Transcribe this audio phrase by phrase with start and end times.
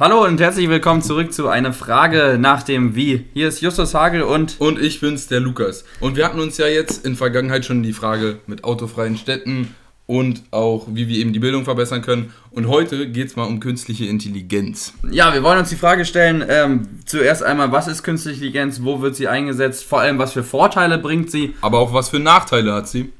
[0.00, 3.26] Hallo und herzlich willkommen zurück zu einer Frage nach dem Wie.
[3.34, 4.58] Hier ist Justus Hagel und.
[4.58, 5.84] Und ich bin's, der Lukas.
[6.00, 9.74] Und wir hatten uns ja jetzt in Vergangenheit schon die Frage mit autofreien Städten
[10.06, 12.32] und auch, wie wir eben die Bildung verbessern können.
[12.50, 14.94] Und heute geht's mal um künstliche Intelligenz.
[15.10, 18.80] Ja, wir wollen uns die Frage stellen: ähm, zuerst einmal, was ist künstliche Intelligenz?
[18.82, 19.84] Wo wird sie eingesetzt?
[19.84, 21.52] Vor allem, was für Vorteile bringt sie?
[21.60, 23.12] Aber auch, was für Nachteile hat sie?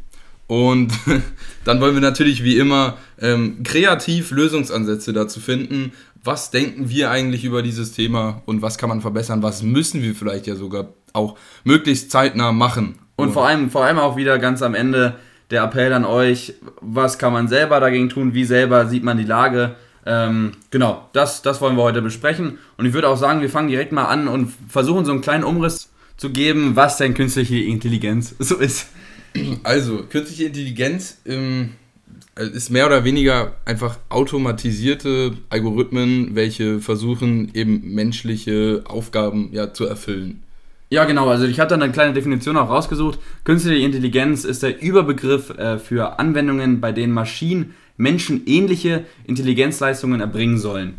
[0.50, 0.92] Und
[1.64, 5.92] dann wollen wir natürlich wie immer ähm, kreativ Lösungsansätze dazu finden.
[6.22, 9.42] Was denken wir eigentlich über dieses Thema und was kann man verbessern?
[9.42, 12.98] Was müssen wir vielleicht ja sogar auch möglichst zeitnah machen?
[13.16, 15.16] Und vor allem, vor allem auch wieder ganz am Ende
[15.50, 18.34] der Appell an euch, was kann man selber dagegen tun?
[18.34, 19.76] Wie selber sieht man die Lage?
[20.06, 22.58] Ähm, genau, das, das wollen wir heute besprechen.
[22.76, 25.44] Und ich würde auch sagen, wir fangen direkt mal an und versuchen so einen kleinen
[25.44, 28.88] Umriss zu geben, was denn künstliche Intelligenz so ist.
[29.62, 31.74] Also, künstliche Intelligenz ähm,
[32.36, 40.42] ist mehr oder weniger einfach automatisierte Algorithmen, welche versuchen eben menschliche Aufgaben ja zu erfüllen.
[40.90, 41.28] Ja, genau.
[41.28, 43.18] Also ich habe da eine kleine Definition auch rausgesucht.
[43.44, 50.94] Künstliche Intelligenz ist der Überbegriff äh, für Anwendungen, bei denen Maschinen menschenähnliche Intelligenzleistungen erbringen sollen.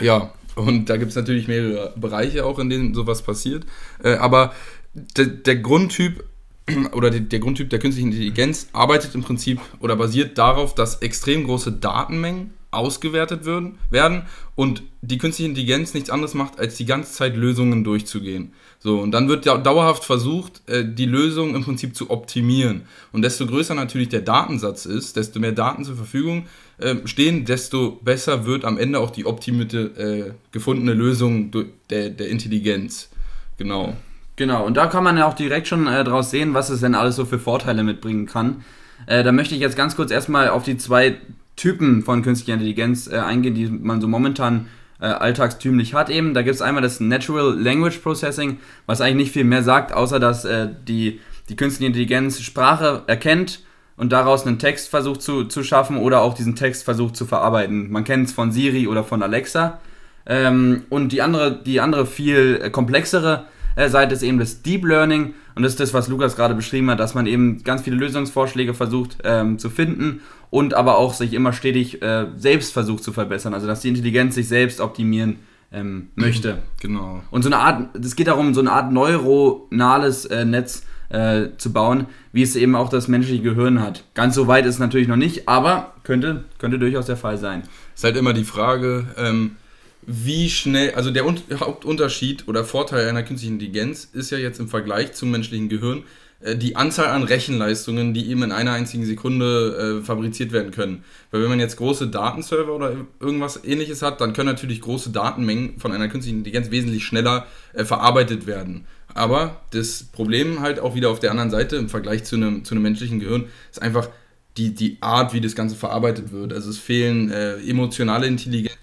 [0.00, 3.64] Ja, und da gibt es natürlich mehrere Bereiche auch, in denen sowas passiert.
[4.02, 4.52] Äh, aber
[4.94, 6.24] der, der Grundtyp
[6.92, 11.44] oder die, der Grundtyp der künstlichen Intelligenz arbeitet im Prinzip oder basiert darauf, dass extrem
[11.44, 14.22] große Datenmengen ausgewertet würden, werden
[14.54, 18.52] und die künstliche Intelligenz nichts anderes macht, als die ganze Zeit Lösungen durchzugehen.
[18.78, 22.82] So, und dann wird dauerhaft versucht, äh, die Lösung im Prinzip zu optimieren.
[23.12, 26.46] Und desto größer natürlich der Datensatz ist, desto mehr Daten zur Verfügung
[26.78, 31.50] äh, stehen, desto besser wird am Ende auch die optimierte, äh, gefundene Lösung
[31.90, 33.10] der, der Intelligenz.
[33.58, 33.96] Genau.
[34.42, 36.96] Genau, und da kann man ja auch direkt schon äh, draus sehen, was es denn
[36.96, 38.64] alles so für Vorteile mitbringen kann.
[39.06, 41.18] Äh, da möchte ich jetzt ganz kurz erstmal auf die zwei
[41.54, 44.66] Typen von künstlicher Intelligenz äh, eingehen, die man so momentan
[45.00, 46.34] äh, alltagstümlich hat eben.
[46.34, 50.18] Da gibt es einmal das Natural Language Processing, was eigentlich nicht viel mehr sagt, außer
[50.18, 53.60] dass äh, die, die künstliche Intelligenz Sprache erkennt
[53.96, 57.92] und daraus einen Text versucht zu, zu schaffen oder auch diesen Text versucht zu verarbeiten.
[57.92, 59.78] Man kennt es von Siri oder von Alexa.
[60.26, 63.44] Ähm, und die andere, die andere viel äh, komplexere
[63.76, 67.00] Seite ist eben das Deep Learning und das ist das, was Lukas gerade beschrieben hat,
[67.00, 71.52] dass man eben ganz viele Lösungsvorschläge versucht ähm, zu finden und aber auch sich immer
[71.52, 75.38] stetig äh, selbst versucht zu verbessern, also dass die Intelligenz sich selbst optimieren
[75.72, 76.58] ähm, möchte.
[76.80, 77.22] Genau.
[77.30, 81.72] Und so eine Art, es geht darum, so eine Art neuronales äh, Netz äh, zu
[81.72, 84.04] bauen, wie es eben auch das menschliche Gehirn hat.
[84.14, 87.62] Ganz so weit ist es natürlich noch nicht, aber könnte, könnte durchaus der Fall sein.
[87.94, 89.56] Ist halt immer die Frage, ähm,
[90.02, 95.12] wie schnell, also der Hauptunterschied oder Vorteil einer künstlichen Intelligenz ist ja jetzt im Vergleich
[95.12, 96.02] zum menschlichen Gehirn
[96.40, 101.04] äh, die Anzahl an Rechenleistungen, die eben in einer einzigen Sekunde äh, fabriziert werden können.
[101.30, 105.78] Weil wenn man jetzt große Datenserver oder irgendwas ähnliches hat, dann können natürlich große Datenmengen
[105.78, 108.86] von einer künstlichen Intelligenz wesentlich schneller äh, verarbeitet werden.
[109.14, 112.74] Aber das Problem halt auch wieder auf der anderen Seite im Vergleich zu einem, zu
[112.74, 114.08] einem menschlichen Gehirn ist einfach
[114.56, 116.52] die, die Art, wie das Ganze verarbeitet wird.
[116.52, 118.76] Also es fehlen äh, emotionale Intelligenz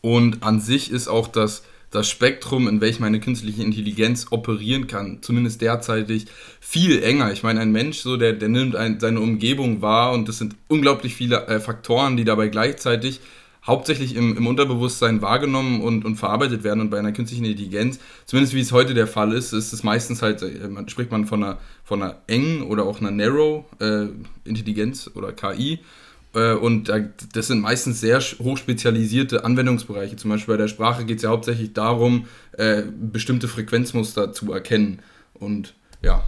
[0.00, 5.18] und an sich ist auch das, das Spektrum, in welchem eine künstliche Intelligenz operieren kann,
[5.22, 6.26] zumindest derzeitig
[6.60, 7.32] viel enger.
[7.32, 10.56] Ich meine, ein Mensch, so, der, der nimmt ein, seine Umgebung wahr und das sind
[10.68, 13.20] unglaublich viele äh, Faktoren, die dabei gleichzeitig
[13.66, 16.80] hauptsächlich im, im Unterbewusstsein wahrgenommen und, und verarbeitet werden.
[16.80, 20.22] Und bei einer künstlichen Intelligenz, zumindest wie es heute der Fall ist, ist es meistens
[20.22, 24.06] halt, äh, man spricht man von einer, von einer engen oder auch einer Narrow äh,
[24.44, 25.80] Intelligenz oder KI.
[26.36, 26.92] Äh, und
[27.32, 30.16] das sind meistens sehr hochspezialisierte Anwendungsbereiche.
[30.16, 35.00] Zum Beispiel bei der Sprache geht es ja hauptsächlich darum, äh, bestimmte Frequenzmuster zu erkennen.
[35.34, 36.22] Und ja.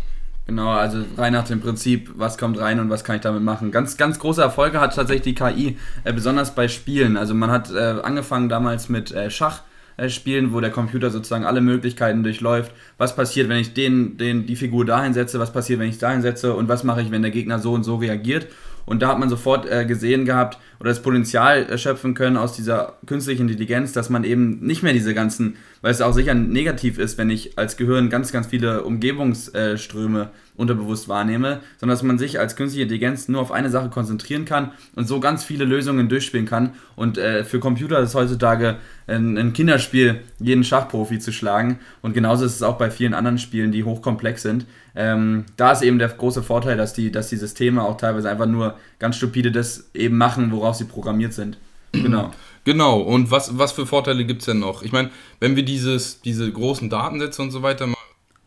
[0.47, 3.70] Genau, also rein nach dem Prinzip, was kommt rein und was kann ich damit machen.
[3.70, 7.18] Ganz, ganz große Erfolge hat tatsächlich die KI, äh, besonders bei Spielen.
[7.18, 9.60] Also man hat äh, angefangen damals mit äh, Schach
[9.98, 12.72] äh, spielen, wo der Computer sozusagen alle Möglichkeiten durchläuft.
[12.97, 15.38] Was passiert, wenn ich den, den, die Figur dahin setze?
[15.38, 16.54] Was passiert, wenn ich dahin setze?
[16.54, 18.47] Und was mache ich, wenn der Gegner so und so reagiert?
[18.88, 22.94] Und da hat man sofort äh, gesehen gehabt oder das Potenzial schöpfen können aus dieser
[23.06, 27.18] künstlichen Intelligenz, dass man eben nicht mehr diese ganzen, weil es auch sicher negativ ist,
[27.18, 32.57] wenn ich als Gehirn ganz, ganz viele Umgebungsströme unterbewusst wahrnehme, sondern dass man sich als
[32.57, 36.71] künstliche Intelligenz nur auf eine Sache konzentrieren kann und so ganz viele Lösungen durchspielen kann.
[36.97, 38.77] Und äh, für Computer ist heutzutage
[39.07, 41.78] ein, ein, Kinderspiel, jeden Schachprofi zu schlagen.
[42.03, 44.66] Und genauso ist es auch bei vielen anderen Spielen, die hochkomplex sind.
[45.00, 48.47] Ähm, da ist eben der große Vorteil, dass die, dass die Systeme auch teilweise einfach
[48.47, 51.56] nur ganz stupide das eben machen, worauf sie programmiert sind.
[51.92, 52.33] Genau.
[52.65, 54.83] Genau, und was, was für Vorteile gibt es denn noch?
[54.83, 57.97] Ich meine, wenn wir dieses, diese großen Datensätze und so weiter mal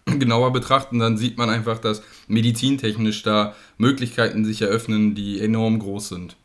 [0.20, 6.10] genauer betrachten, dann sieht man einfach, dass medizintechnisch da Möglichkeiten sich eröffnen, die enorm groß
[6.10, 6.36] sind.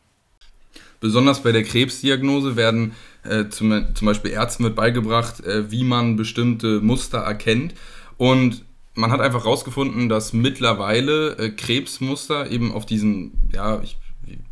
[1.00, 2.92] Besonders bei der Krebsdiagnose werden
[3.28, 7.74] Äh, zum, zum Beispiel Ärzten wird beigebracht, äh, wie man bestimmte Muster erkennt.
[8.18, 8.62] Und
[8.96, 13.98] man hat einfach herausgefunden, dass mittlerweile äh, Krebsmuster eben auf diesen, ja, ich,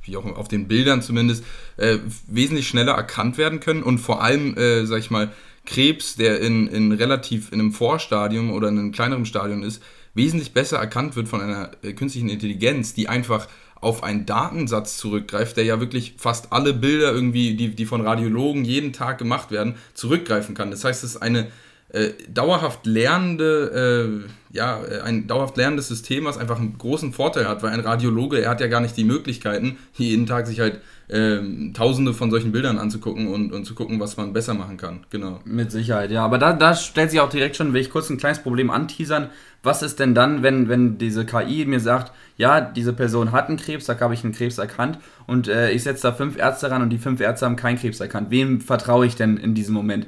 [0.02, 1.44] wie auch auf den Bildern zumindest,
[1.76, 1.98] äh,
[2.28, 5.32] wesentlich schneller erkannt werden können und vor allem, äh, sag ich mal,
[5.66, 9.82] Krebs, der in, in relativ in einem Vorstadium oder in einem kleineren Stadium ist,
[10.12, 13.48] wesentlich besser erkannt wird von einer äh, künstlichen Intelligenz, die einfach
[13.80, 18.64] auf einen Datensatz zurückgreift, der ja wirklich fast alle Bilder irgendwie, die, die von Radiologen
[18.64, 20.70] jeden Tag gemacht werden, zurückgreifen kann.
[20.70, 21.48] Das heißt, es ist eine
[21.94, 27.48] äh, dauerhaft lernende, äh, ja, äh, ein dauerhaft lernendes System, was einfach einen großen Vorteil
[27.48, 30.80] hat, weil ein Radiologe, er hat ja gar nicht die Möglichkeiten, jeden Tag sich halt
[31.08, 35.04] ähm, tausende von solchen Bildern anzugucken und, und zu gucken, was man besser machen kann.
[35.10, 35.38] Genau.
[35.44, 36.24] Mit Sicherheit, ja.
[36.24, 39.28] Aber da, da stellt sich auch direkt schon, will ich kurz ein kleines Problem anteasern.
[39.62, 43.58] Was ist denn dann, wenn, wenn diese KI mir sagt, ja, diese Person hat einen
[43.58, 44.98] Krebs, da habe ich einen Krebs erkannt
[45.28, 48.00] und äh, ich setze da fünf Ärzte ran und die fünf Ärzte haben keinen Krebs
[48.00, 48.30] erkannt.
[48.30, 50.06] Wem vertraue ich denn in diesem Moment?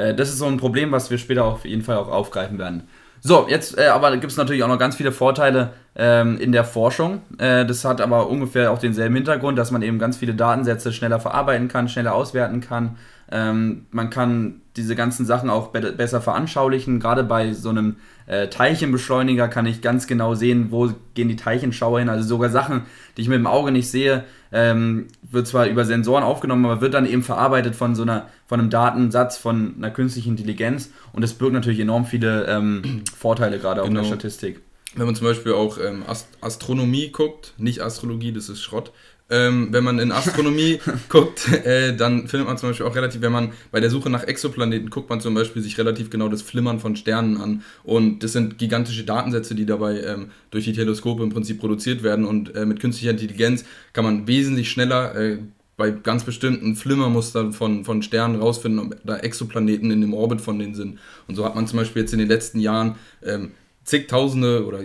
[0.00, 2.84] Äh, das ist so ein Problem, was wir später auf jeden Fall auch aufgreifen werden.
[3.22, 6.64] So, jetzt äh, aber gibt es natürlich auch noch ganz viele Vorteile ähm, in der
[6.64, 7.20] Forschung.
[7.36, 11.20] Äh, das hat aber ungefähr auch denselben Hintergrund, dass man eben ganz viele Datensätze schneller
[11.20, 12.96] verarbeiten kann, schneller auswerten kann.
[13.30, 17.00] Ähm, man kann diese ganzen Sachen auch be besser veranschaulichen.
[17.00, 17.96] Gerade bei so einem
[18.26, 22.08] äh, Teilchenbeschleuniger kann ich ganz genau sehen, wo gehen die Teilchenschauer hin.
[22.08, 22.82] Also sogar Sachen,
[23.16, 26.94] die ich mit dem Auge nicht sehe, ähm, wird zwar über Sensoren aufgenommen, aber wird
[26.94, 30.90] dann eben verarbeitet von so einer, von einem Datensatz von einer künstlichen Intelligenz.
[31.12, 33.84] Und das birgt natürlich enorm viele ähm, Vorteile gerade genau.
[33.84, 34.14] auch in der genau.
[34.14, 34.60] Statistik.
[34.94, 38.92] Wenn man zum Beispiel auch ähm, Ast Astronomie guckt, nicht Astrologie, das ist Schrott,
[39.30, 43.32] ähm, wenn man in Astronomie guckt, äh, dann findet man zum Beispiel auch relativ, wenn
[43.32, 46.80] man bei der Suche nach Exoplaneten guckt, man zum Beispiel sich relativ genau das Flimmern
[46.80, 47.62] von Sternen an.
[47.84, 52.24] Und das sind gigantische Datensätze, die dabei ähm, durch die Teleskope im Prinzip produziert werden.
[52.24, 55.38] Und äh, mit künstlicher Intelligenz kann man wesentlich schneller äh,
[55.76, 60.58] bei ganz bestimmten Flimmermustern von, von Sternen rausfinden, ob da Exoplaneten in dem Orbit von
[60.58, 60.98] denen sind.
[61.26, 63.52] Und so hat man zum Beispiel jetzt in den letzten Jahren ähm,
[63.90, 64.78] zigtausende oder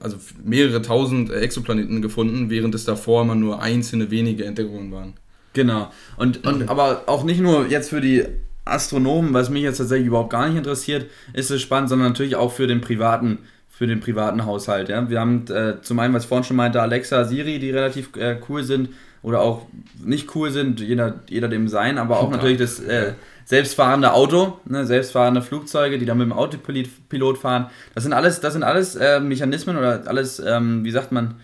[0.00, 5.14] also mehrere tausend Exoplaneten gefunden, während es davor immer nur einzelne wenige Entdeckungen waren.
[5.54, 5.90] Genau.
[6.16, 8.24] Und, und aber auch nicht nur jetzt für die
[8.66, 12.52] Astronomen, was mich jetzt tatsächlich überhaupt gar nicht interessiert, ist es spannend, sondern natürlich auch
[12.52, 13.38] für den privaten,
[13.70, 14.90] für den privaten Haushalt.
[14.90, 15.08] Ja?
[15.08, 18.36] Wir haben äh, zum einen, was ich vorhin schon meinte, Alexa, Siri, die relativ äh,
[18.48, 18.90] cool sind
[19.22, 19.66] oder auch
[20.04, 23.14] nicht cool sind, jeder, jeder dem sein, aber auch natürlich das äh,
[23.50, 27.68] selbstfahrende Auto, ne, selbstfahrende Flugzeuge, die dann mit dem Autopilot fahren.
[27.96, 31.34] Das sind alles, das sind alles äh, Mechanismen oder alles, ähm, wie sagt man?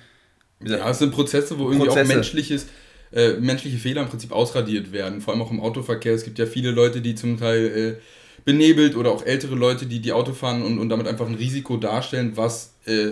[0.60, 2.08] Wie sagt, ja, das sind Prozesse, wo irgendwie Prozesse.
[2.08, 2.66] auch menschliches,
[3.12, 5.20] äh, menschliche Fehler im Prinzip ausradiert werden.
[5.20, 6.14] Vor allem auch im Autoverkehr.
[6.14, 9.98] Es gibt ja viele Leute, die zum Teil äh, benebelt oder auch ältere Leute, die
[9.98, 13.08] die Auto fahren und, und damit einfach ein Risiko darstellen, was äh,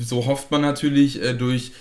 [0.00, 1.72] so hofft man natürlich äh, durch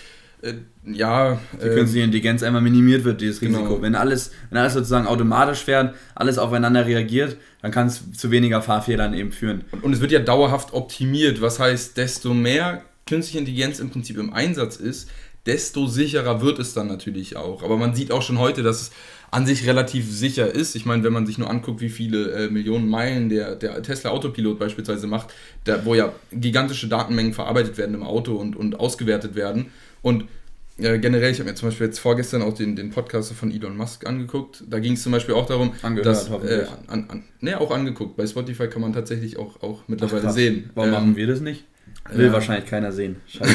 [0.41, 0.53] äh,
[0.85, 1.39] ja.
[1.53, 3.63] Die äh, künstliche Intelligenz einmal minimiert wird, dieses Risiko.
[3.63, 3.81] Genau.
[3.81, 8.61] Wenn, alles, wenn alles sozusagen automatisch fährt, alles aufeinander reagiert, dann kann es zu weniger
[8.61, 9.63] Fahrfehlern eben führen.
[9.71, 14.17] Und, und es wird ja dauerhaft optimiert, was heißt, desto mehr künstliche Intelligenz im Prinzip
[14.17, 15.09] im Einsatz ist,
[15.45, 17.63] desto sicherer wird es dann natürlich auch.
[17.63, 18.91] Aber man sieht auch schon heute, dass es
[19.31, 20.75] an sich relativ sicher ist.
[20.75, 24.11] Ich meine, wenn man sich nur anguckt, wie viele äh, Millionen Meilen der, der Tesla
[24.11, 25.33] Autopilot beispielsweise macht,
[25.63, 29.67] da, wo ja gigantische Datenmengen verarbeitet werden im Auto und, und ausgewertet werden
[30.01, 30.25] und
[30.77, 33.77] äh, generell, ich habe mir zum Beispiel jetzt vorgestern auch den, den Podcast von Elon
[33.77, 34.63] Musk angeguckt.
[34.67, 36.29] Da ging es zum Beispiel auch darum, Angehört, dass.
[36.29, 38.15] Äh, an, an, ne, auch angeguckt.
[38.15, 40.69] Bei Spotify kann man tatsächlich auch, auch mittlerweile Ach, sehen.
[40.73, 41.65] Warum ähm, machen wir das nicht?
[42.11, 42.33] Will ja.
[42.33, 43.17] wahrscheinlich keiner sehen.
[43.27, 43.53] Scheiße.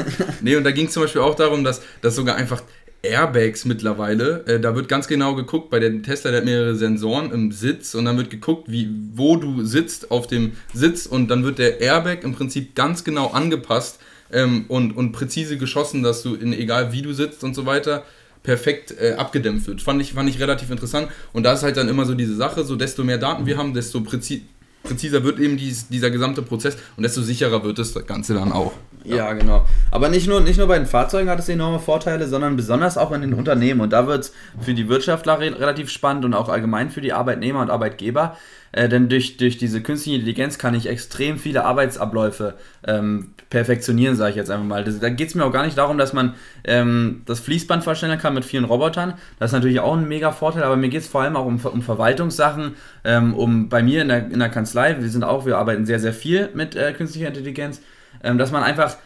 [0.40, 2.62] nee, und da ging es zum Beispiel auch darum, dass, dass sogar einfach
[3.02, 7.30] Airbags mittlerweile, äh, da wird ganz genau geguckt, bei der Tesla, der hat mehrere Sensoren
[7.32, 11.44] im Sitz und dann wird geguckt, wie, wo du sitzt auf dem Sitz und dann
[11.44, 14.00] wird der Airbag im Prinzip ganz genau angepasst
[14.32, 18.04] ähm, und, und präzise geschossen, dass du in egal wie du sitzt und so weiter
[18.42, 19.82] perfekt äh, abgedämpft wird.
[19.82, 21.08] Fand ich, fand ich relativ interessant.
[21.32, 23.74] Und da ist halt dann immer so diese Sache, so desto mehr Daten wir haben,
[23.74, 24.42] desto präzi
[24.86, 28.72] präziser wird eben dies, dieser gesamte Prozess und desto sicherer wird das Ganze dann auch.
[29.14, 29.32] Ja.
[29.32, 29.66] genau.
[29.90, 33.12] Aber nicht nur, nicht nur bei den Fahrzeugen hat es enorme Vorteile, sondern besonders auch
[33.12, 33.80] in den Unternehmen.
[33.80, 37.12] Und da wird es für die Wirtschaftler re relativ spannend und auch allgemein für die
[37.12, 38.36] Arbeitnehmer und Arbeitgeber.
[38.72, 42.54] Äh, denn durch, durch diese künstliche Intelligenz kann ich extrem viele Arbeitsabläufe
[42.86, 44.84] ähm, perfektionieren, sage ich jetzt einfach mal.
[44.84, 46.34] Das, da geht es mir auch gar nicht darum, dass man
[46.64, 49.14] ähm, das Fließband verstellen kann mit vielen Robotern.
[49.38, 51.58] Das ist natürlich auch ein mega Vorteil, aber mir geht es vor allem auch um,
[51.64, 55.58] um Verwaltungssachen, ähm, um bei mir in der, in der Kanzlei, wir sind auch, wir
[55.58, 57.80] arbeiten sehr, sehr viel mit äh, künstlicher Intelligenz,
[58.22, 58.96] dass man einfach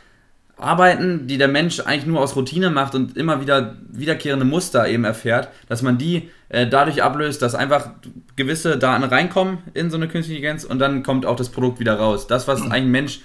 [0.60, 5.04] Arbeiten, die der Mensch eigentlich nur aus Routine macht und immer wieder wiederkehrende Muster eben
[5.04, 7.90] erfährt, dass man die äh, dadurch ablöst, dass einfach
[8.36, 11.94] gewisse Daten reinkommen in so eine künstliche Intelligenz und dann kommt auch das Produkt wieder
[11.94, 12.26] raus.
[12.26, 13.20] Das, was eigentlich ein Mensch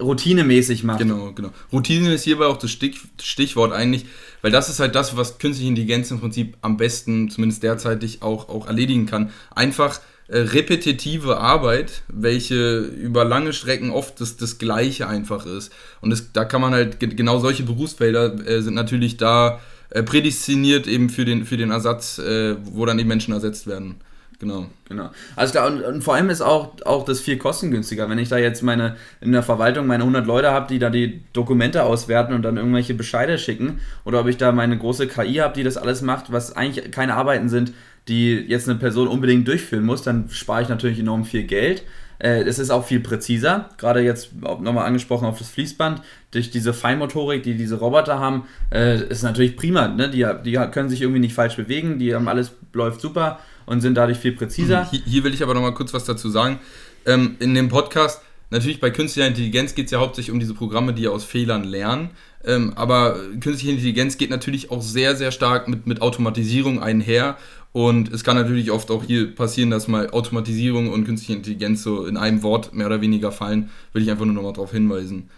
[0.00, 0.98] routinemäßig macht.
[0.98, 1.50] Genau, genau.
[1.72, 4.06] Routine ist hierbei auch das Stich, Stichwort eigentlich,
[4.42, 8.48] weil das ist halt das, was künstliche Intelligenz im Prinzip am besten, zumindest derzeitig, auch,
[8.48, 9.30] auch erledigen kann.
[9.54, 15.72] Einfach äh, repetitive Arbeit, welche über lange Strecken oft das, das Gleiche einfach ist.
[16.00, 19.60] Und das, da kann man halt, genau solche Berufsfelder äh, sind natürlich da
[19.90, 23.96] äh, prädestiniert eben für den, für den Ersatz, äh, wo dann die Menschen ersetzt werden.
[24.38, 24.66] Genau.
[24.88, 25.10] Genau.
[25.34, 28.08] Also klar, und, und, vor allem ist auch, auch das viel kostengünstiger.
[28.08, 31.22] Wenn ich da jetzt meine in der Verwaltung meine 100 Leute habe, die da die
[31.32, 35.54] Dokumente auswerten und dann irgendwelche Bescheide schicken, oder ob ich da meine große KI habe,
[35.54, 37.72] die das alles macht, was eigentlich keine Arbeiten sind,
[38.08, 41.82] die jetzt eine Person unbedingt durchführen muss, dann spare ich natürlich enorm viel Geld.
[42.18, 46.00] Äh, es ist auch viel präziser, gerade jetzt nochmal angesprochen auf das Fließband,
[46.30, 49.88] durch diese Feinmotorik, die diese Roboter haben, äh, ist natürlich prima.
[49.88, 50.08] Ne?
[50.08, 53.94] Die, die können sich irgendwie nicht falsch bewegen, die haben alles läuft super und sind
[53.94, 54.88] dadurch viel präziser.
[54.90, 56.58] Hier, hier will ich aber nochmal kurz was dazu sagen.
[57.04, 60.94] Ähm, in dem Podcast, natürlich bei künstlicher Intelligenz geht es ja hauptsächlich um diese Programme,
[60.94, 62.10] die aus Fehlern lernen.
[62.44, 67.36] Ähm, aber künstliche Intelligenz geht natürlich auch sehr, sehr stark mit, mit Automatisierung einher.
[67.72, 72.06] Und es kann natürlich oft auch hier passieren, dass mal Automatisierung und künstliche Intelligenz so
[72.06, 73.70] in einem Wort mehr oder weniger fallen.
[73.92, 75.28] Will ich einfach nur nochmal darauf hinweisen.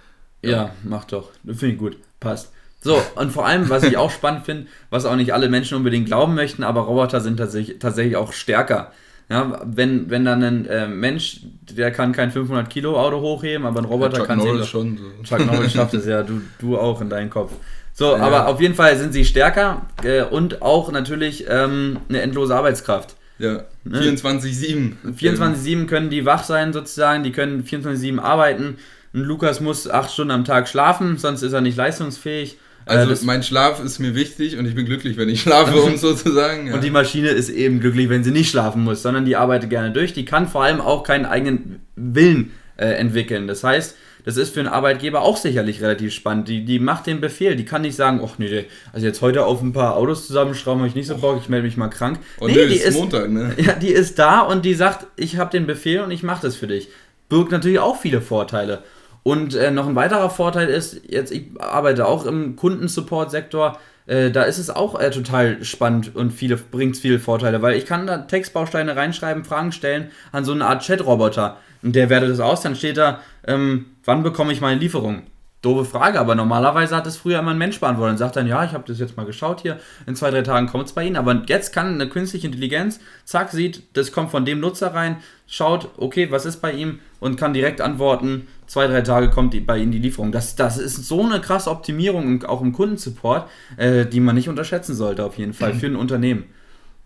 [0.43, 1.31] Ja, ja mach doch.
[1.45, 1.97] Finde ich gut.
[2.21, 2.53] Passt.
[2.81, 6.07] So, und vor allem, was ich auch spannend finde, was auch nicht alle Menschen unbedingt
[6.07, 8.93] glauben möchten, aber Roboter sind tatsächlich, tatsächlich auch stärker.
[9.29, 13.81] Ja, wenn, wenn dann ein äh, Mensch, der kann kein 500 Kilo Auto hochheben, aber
[13.81, 14.97] ein Roboter ja, kann es schon.
[14.97, 15.37] So.
[15.37, 17.53] Chuck Norris schafft es ja, du, du auch in deinem Kopf.
[17.93, 18.23] So, ja.
[18.23, 23.17] aber auf jeden Fall sind sie stärker äh, und auch natürlich ähm, eine endlose Arbeitskraft.
[23.39, 24.93] Ja, 24-7.
[25.17, 28.79] 24-7 können die wach sein sozusagen, die können 24-7 arbeiten.
[29.13, 32.59] Ein Lukas muss acht Stunden am Tag schlafen, sonst ist er nicht leistungsfähig.
[32.89, 35.97] Also äh, mein Schlaf ist mir wichtig und ich bin glücklich, wenn ich schlafe, um
[35.99, 36.69] sozusagen.
[36.69, 36.75] Ja.
[36.75, 39.93] Und die Maschine ist eben glücklich, wenn sie nicht schlafen muss, sondern die arbeitet gerne
[39.93, 40.13] durch.
[40.13, 43.47] Die kann vor allem auch keinen eigenen Willen äh, entwickeln.
[43.47, 46.49] Das heißt, das ist für einen Arbeitgeber auch sicherlich relativ spannend.
[46.49, 49.63] Die, die macht den Befehl, die kann nicht sagen, ach nee, also jetzt heute auf
[49.63, 52.19] ein paar Autos zusammenschrauben habe ich nicht so Bock, ich melde mich mal krank.
[52.39, 53.55] Und nee, die ist Montag, ne?
[53.59, 56.57] Ja, die ist da und die sagt, ich habe den Befehl und ich mache das
[56.57, 56.89] für dich.
[57.29, 58.83] Birgt natürlich auch viele Vorteile.
[59.23, 64.43] Und äh, noch ein weiterer Vorteil ist, jetzt ich arbeite auch im Kundensupport-Sektor, äh, da
[64.43, 68.19] ist es auch äh, total spannend und viele bringt viele Vorteile, weil ich kann da
[68.19, 71.59] Textbausteine reinschreiben, Fragen stellen an so eine Art Chat-Roboter.
[71.83, 75.23] Und der wertet das aus, dann steht da, ähm, wann bekomme ich meine Lieferung?
[75.61, 78.65] Doofe Frage, aber normalerweise hat es früher immer ein Mensch beantwortet und sagt dann, ja,
[78.65, 81.17] ich habe das jetzt mal geschaut hier, in zwei, drei Tagen kommt es bei Ihnen.
[81.17, 85.17] Aber jetzt kann eine künstliche Intelligenz, zack, sieht, das kommt von dem Nutzer rein,
[85.49, 89.61] schaut, okay, was ist bei ihm und kann direkt antworten, zwei, drei Tage kommt die,
[89.61, 90.31] bei Ihnen die Lieferung.
[90.31, 94.95] Das, das ist so eine krasse Optimierung, auch im Kundensupport, äh, die man nicht unterschätzen
[94.95, 96.45] sollte, auf jeden Fall, für ein Unternehmen.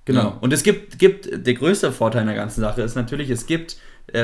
[0.05, 0.21] Genau.
[0.21, 0.39] Ja.
[0.41, 3.77] Und es gibt, gibt, der größte Vorteil in der ganzen Sache ist natürlich, es gibt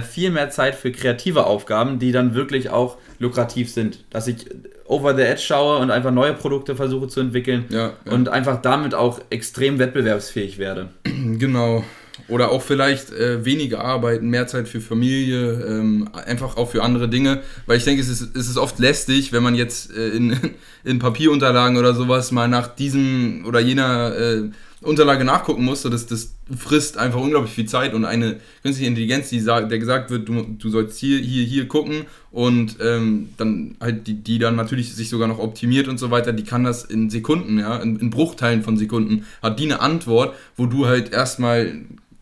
[0.02, 4.04] viel mehr Zeit für kreative Aufgaben, die dann wirklich auch lukrativ sind.
[4.11, 4.47] Dass ich
[4.85, 8.12] over the edge schaue und einfach neue Produkte versuche zu entwickeln ja, ja.
[8.12, 10.90] und einfach damit auch extrem wettbewerbsfähig werde.
[11.38, 11.85] Genau.
[12.26, 17.08] Oder auch vielleicht äh, weniger arbeiten, mehr Zeit für Familie, ähm, einfach auch für andere
[17.08, 17.42] Dinge.
[17.66, 20.37] Weil ich denke, es ist, es ist oft lästig, wenn man jetzt äh, in,
[20.85, 26.35] in Papierunterlagen oder sowas mal nach diesem oder jener äh, Unterlage nachgucken musste, das, das
[26.56, 30.70] frisst einfach unglaublich viel Zeit und eine künstliche Intelligenz, die der gesagt wird, du, du
[30.70, 35.26] sollst hier, hier, hier gucken und ähm, dann halt die, die dann natürlich sich sogar
[35.26, 38.76] noch optimiert und so weiter, die kann das in Sekunden, ja, in, in Bruchteilen von
[38.76, 41.75] Sekunden, hat die eine Antwort, wo du halt erstmal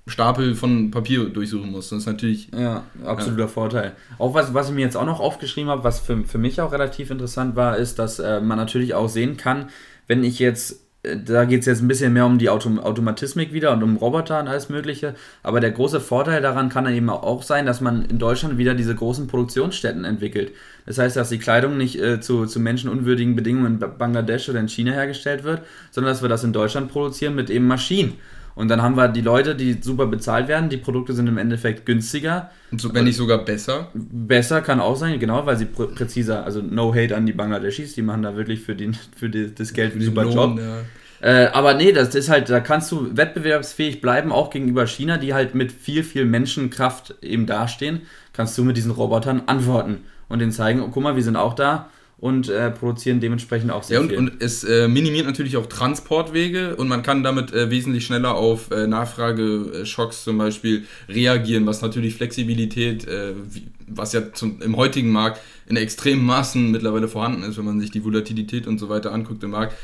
[0.08, 1.90] Stapel von Papier durchsuchen musst.
[1.90, 2.48] Das ist natürlich.
[2.56, 3.48] Ja, absoluter ja.
[3.48, 3.92] Vorteil.
[4.18, 6.72] Auch was, was ich mir jetzt auch noch aufgeschrieben habe, was für, für mich auch
[6.72, 9.68] relativ interessant war, ist, dass äh, man natürlich auch sehen kann,
[10.06, 13.72] wenn ich jetzt da geht es jetzt ein bisschen mehr um die Autom Automatismik wieder
[13.72, 15.14] und um Roboter und alles Mögliche.
[15.42, 18.74] Aber der große Vorteil daran kann dann eben auch sein, dass man in Deutschland wieder
[18.74, 20.52] diese großen Produktionsstätten entwickelt.
[20.86, 24.68] Das heißt, dass die Kleidung nicht äh, zu, zu menschenunwürdigen Bedingungen in Bangladesch oder in
[24.68, 28.14] China hergestellt wird, sondern dass wir das in Deutschland produzieren mit eben Maschinen.
[28.56, 30.70] Und dann haben wir die Leute, die super bezahlt werden.
[30.70, 32.50] Die Produkte sind im Endeffekt günstiger.
[32.72, 33.90] Und so, wenn nicht sogar besser?
[33.92, 37.94] Besser kann auch sein, genau, weil sie prä präziser, also no hate an die Bangladeschis,
[37.94, 40.58] die machen da wirklich für, den, für die, das Geld einen super Lohn, Job.
[40.58, 40.78] Ja.
[41.20, 45.34] Äh, aber nee, das ist halt, da kannst du wettbewerbsfähig bleiben, auch gegenüber China, die
[45.34, 48.02] halt mit viel, viel Menschenkraft eben dastehen.
[48.32, 49.98] Kannst du mit diesen Robotern antworten
[50.28, 53.82] und denen zeigen, oh, guck mal, wir sind auch da und äh, produzieren dementsprechend auch
[53.82, 54.18] sehr ja, und, viel.
[54.18, 58.70] Und es äh, minimiert natürlich auch Transportwege und man kann damit äh, wesentlich schneller auf
[58.70, 65.10] äh, Nachfrageschocks zum Beispiel reagieren, was natürlich Flexibilität, äh, wie, was ja zum, im heutigen
[65.10, 69.12] Markt in extremen Maßen mittlerweile vorhanden ist, wenn man sich die Volatilität und so weiter
[69.12, 69.74] anguckt im Markt,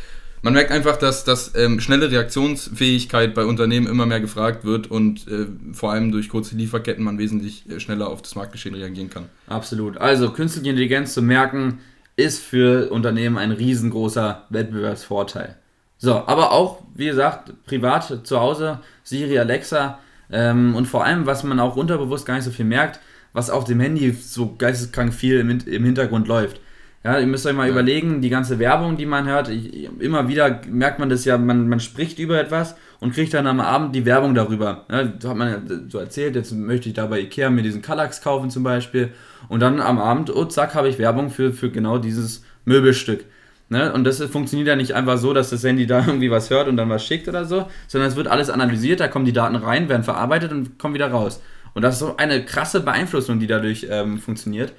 [0.45, 5.29] man merkt einfach, dass, dass ähm, schnelle Reaktionsfähigkeit bei Unternehmen immer mehr gefragt wird und
[5.29, 9.27] äh, vor allem durch kurze Lieferketten man wesentlich äh, schneller auf das Marktgeschehen reagieren kann.
[9.47, 9.99] Absolut.
[9.99, 11.79] Also künstliche Intelligenz zu merken,
[12.23, 15.57] ist für Unternehmen ein riesengroßer Wettbewerbsvorteil.
[15.99, 19.99] So, aber auch, wie gesagt, privat zu Hause, Siri, Alexa
[20.31, 22.99] ähm, und vor allem, was man auch unterbewusst gar nicht so viel merkt,
[23.33, 26.61] was auf dem Handy so geisteskrank viel im, im Hintergrund läuft.
[27.05, 27.73] Ja, ihr müsst euch mal ja.
[27.73, 31.69] überlegen, die ganze Werbung, die man hört, ich, immer wieder merkt man das ja, man,
[31.69, 34.87] man spricht über etwas und kriegt dann am Abend die Werbung darüber.
[34.89, 38.23] Ja, da hat man so erzählt, jetzt möchte ich da bei Ikea mir diesen Kallax
[38.23, 39.11] kaufen zum Beispiel.
[39.49, 43.25] Und dann am Abend, oh zack, habe ich Werbung für, für genau dieses Möbelstück.
[43.69, 43.93] Ne?
[43.93, 46.77] Und das funktioniert ja nicht einfach so, dass das Handy da irgendwie was hört und
[46.77, 49.89] dann was schickt oder so, sondern es wird alles analysiert, da kommen die Daten rein,
[49.89, 51.43] werden verarbeitet und kommen wieder raus.
[51.75, 54.73] Und das ist so eine krasse Beeinflussung, die dadurch ähm, funktioniert.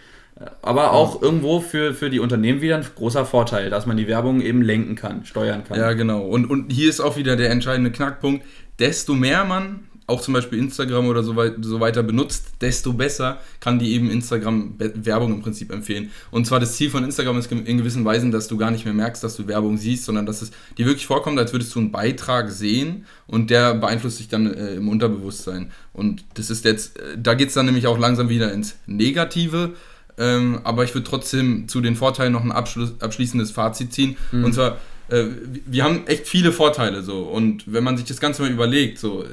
[0.61, 4.41] Aber auch irgendwo für, für die Unternehmen wieder ein großer Vorteil, dass man die Werbung
[4.41, 5.77] eben lenken kann, steuern kann.
[5.77, 6.21] Ja, genau.
[6.21, 8.43] Und, und hier ist auch wieder der entscheidende Knackpunkt.
[8.79, 13.39] Desto mehr man auch zum Beispiel Instagram oder so, weit, so weiter benutzt, desto besser
[13.59, 16.11] kann die eben Instagram Werbung im Prinzip empfehlen.
[16.29, 18.93] Und zwar das Ziel von Instagram ist in gewissen Weisen, dass du gar nicht mehr
[18.93, 21.91] merkst, dass du Werbung siehst, sondern dass es dir wirklich vorkommt, als würdest du einen
[21.91, 25.71] Beitrag sehen und der beeinflusst dich dann äh, im Unterbewusstsein.
[25.93, 29.73] Und das ist jetzt, äh, da geht es dann nämlich auch langsam wieder ins Negative
[30.17, 34.15] ähm, aber ich würde trotzdem zu den Vorteilen noch ein abschließendes Fazit ziehen.
[34.31, 34.45] Mhm.
[34.45, 34.77] Und zwar,
[35.09, 35.25] äh,
[35.65, 37.23] wir haben echt viele Vorteile so.
[37.23, 39.25] Und wenn man sich das Ganze mal überlegt, so,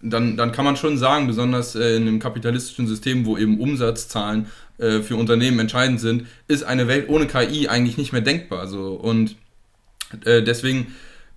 [0.00, 4.46] dann, dann kann man schon sagen, besonders äh, in einem kapitalistischen System, wo eben Umsatzzahlen
[4.78, 8.66] äh, für Unternehmen entscheidend sind, ist eine Welt ohne KI eigentlich nicht mehr denkbar.
[8.66, 8.94] So.
[8.94, 9.36] Und
[10.24, 10.88] äh, deswegen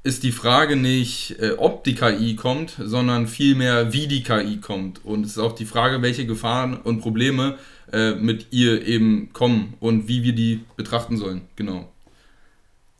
[0.03, 5.03] ist die Frage nicht, äh, ob die KI kommt, sondern vielmehr, wie die KI kommt.
[5.03, 9.75] Und es ist auch die Frage, welche Gefahren und Probleme äh, mit ihr eben kommen
[9.79, 11.41] und wie wir die betrachten sollen.
[11.55, 11.87] Genau.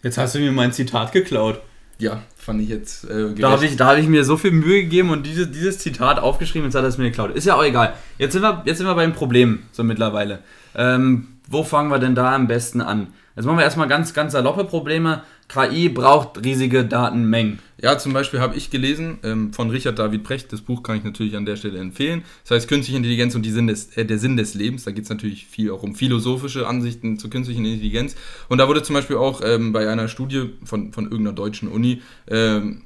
[0.04, 1.60] Jetzt hast du mir mein Zitat geklaut.
[1.98, 3.10] Ja, fand ich jetzt.
[3.10, 6.20] Äh, da habe ich, hab ich mir so viel Mühe gegeben und diese, dieses Zitat
[6.20, 7.32] aufgeschrieben, jetzt hat er es mir geklaut.
[7.32, 7.94] Ist ja auch egal.
[8.18, 10.40] Jetzt sind wir, jetzt sind wir beim Problem, so mittlerweile.
[10.76, 13.08] Ähm, wo fangen wir denn da am besten an?
[13.36, 15.24] Jetzt machen wir erstmal ganz, ganz saloppe Probleme.
[15.48, 17.60] KI braucht riesige Datenmengen.
[17.86, 21.04] Ja, zum Beispiel habe ich gelesen ähm, von Richard David Precht, das Buch kann ich
[21.04, 22.24] natürlich an der Stelle empfehlen.
[22.42, 24.86] Das heißt Künstliche Intelligenz und die Sinn des, äh, der Sinn des Lebens.
[24.86, 28.16] Da geht es natürlich viel auch um philosophische Ansichten zur künstlichen Intelligenz.
[28.50, 32.02] Und da wurde zum Beispiel auch ähm, bei einer Studie von, von irgendeiner deutschen Uni
[32.28, 32.82] ähm,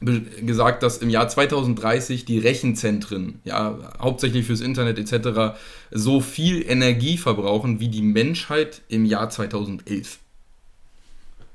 [0.00, 5.60] gesagt, dass im Jahr 2030 die Rechenzentren, ja, hauptsächlich fürs Internet etc.,
[5.90, 10.18] so viel Energie verbrauchen wie die Menschheit im Jahr 2011.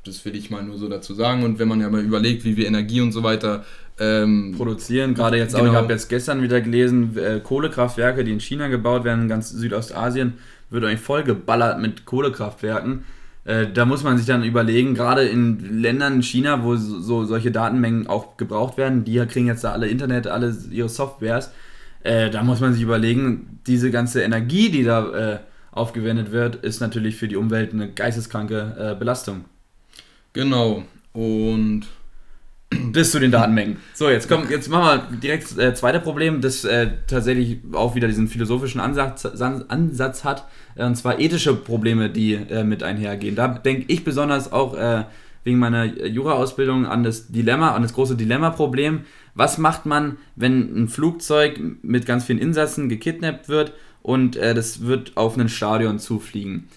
[0.05, 1.43] Das will ich mal nur so dazu sagen.
[1.43, 3.65] Und wenn man ja mal überlegt, wie wir Energie und so weiter
[3.99, 5.65] ähm, produzieren, gerade jetzt genau.
[5.65, 9.27] auch, ich habe jetzt gestern wieder gelesen, äh, Kohlekraftwerke, die in China gebaut werden, in
[9.29, 10.33] ganz Südostasien,
[10.69, 13.03] wird eigentlich voll geballert mit Kohlekraftwerken.
[13.45, 17.25] Äh, da muss man sich dann überlegen, gerade in Ländern in China, wo so, so,
[17.25, 21.51] solche Datenmengen auch gebraucht werden, die kriegen jetzt da alle Internet, alle ihre Softwares.
[22.03, 25.39] Äh, da muss man sich überlegen, diese ganze Energie, die da äh,
[25.71, 29.43] aufgewendet wird, ist natürlich für die Umwelt eine geisteskranke Belastung.
[30.35, 30.83] Genau.
[31.13, 31.87] Und
[32.91, 33.77] bis zu den Datenmengen.
[33.93, 38.07] So, jetzt kommt, jetzt machen wir direkt äh, zweite Problem, das äh, tatsächlich auch wieder
[38.07, 40.45] diesen philosophischen Ansatz, Ansatz hat,
[40.75, 43.35] äh, und zwar ethische Probleme, die äh, mit einhergehen.
[43.35, 45.05] Da denke ich besonders auch äh,
[45.45, 49.05] wegen meiner Jura-Ausbildung an das Dilemma, an das große Dilemma-Problem.
[49.35, 53.71] Was macht man, wenn ein Flugzeug mit ganz vielen Insassen gekidnappt wird
[54.01, 56.67] und äh, das wird auf ein Stadion zufliegen?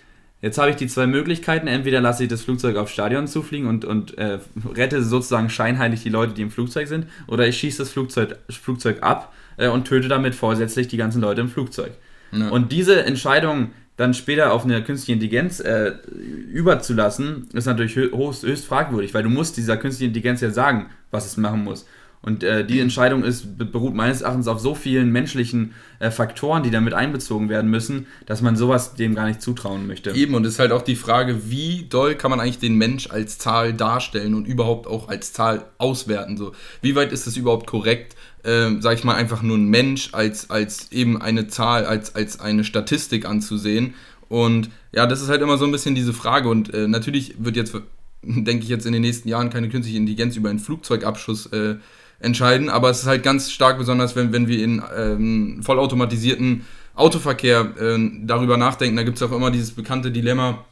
[0.40, 1.66] Jetzt habe ich die zwei Möglichkeiten.
[1.66, 4.38] Entweder lasse ich das Flugzeug aufs Stadion zufliegen und, und äh,
[4.74, 9.02] rette sozusagen scheinheilig die Leute, die im Flugzeug sind, oder ich schieße das Flugzeug, Flugzeug
[9.02, 11.92] ab äh, und töte damit vorsätzlich die ganzen Leute im Flugzeug.
[12.30, 12.50] Ja.
[12.50, 15.94] Und diese Entscheidung dann später auf eine künstliche Intelligenz äh,
[16.52, 21.26] überzulassen, ist natürlich höchst, höchst fragwürdig, weil du musst dieser künstlichen Intelligenz ja sagen, was
[21.26, 21.84] es machen muss.
[22.20, 26.70] Und äh, die Entscheidung ist, beruht meines Erachtens auf so vielen menschlichen äh, Faktoren, die
[26.70, 30.10] damit einbezogen werden müssen, dass man sowas dem gar nicht zutrauen möchte.
[30.10, 33.08] Eben, und es ist halt auch die Frage, wie doll kann man eigentlich den Mensch
[33.10, 36.36] als Zahl darstellen und überhaupt auch als Zahl auswerten?
[36.36, 36.52] So,
[36.82, 40.50] wie weit ist es überhaupt korrekt, äh, sag ich mal, einfach nur ein Mensch als,
[40.50, 43.94] als eben eine Zahl, als, als eine Statistik anzusehen?
[44.28, 46.48] Und ja, das ist halt immer so ein bisschen diese Frage.
[46.48, 47.74] Und äh, natürlich wird jetzt,
[48.22, 51.76] denke ich, jetzt in den nächsten Jahren keine künstliche Intelligenz über einen Flugzeugabschuss äh,
[52.20, 57.74] entscheiden, aber es ist halt ganz stark, besonders wenn, wenn wir in ähm, vollautomatisierten Autoverkehr
[57.80, 58.96] äh, darüber nachdenken.
[58.96, 60.64] Da gibt es auch immer dieses bekannte Dilemma,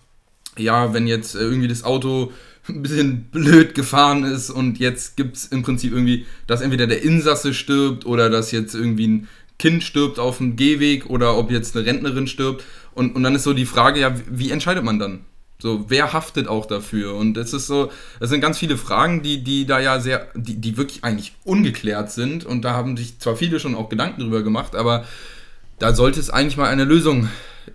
[0.59, 2.33] ja, wenn jetzt äh, irgendwie das Auto
[2.69, 7.03] ein bisschen blöd gefahren ist und jetzt gibt es im Prinzip irgendwie, dass entweder der
[7.03, 9.29] Insasse stirbt oder dass jetzt irgendwie ein
[9.59, 12.65] Kind stirbt auf dem Gehweg oder ob jetzt eine Rentnerin stirbt.
[12.93, 15.21] Und, und dann ist so die Frage, ja, wie entscheidet man dann?
[15.59, 17.15] So, wer haftet auch dafür?
[17.15, 17.91] Und es ist so,
[18.21, 22.11] es sind ganz viele Fragen, die, die da ja sehr, die, die wirklich eigentlich ungeklärt
[22.11, 22.45] sind.
[22.45, 25.05] Und da haben sich zwar viele schon auch Gedanken drüber gemacht, aber
[25.79, 27.29] da sollte es eigentlich mal eine Lösung,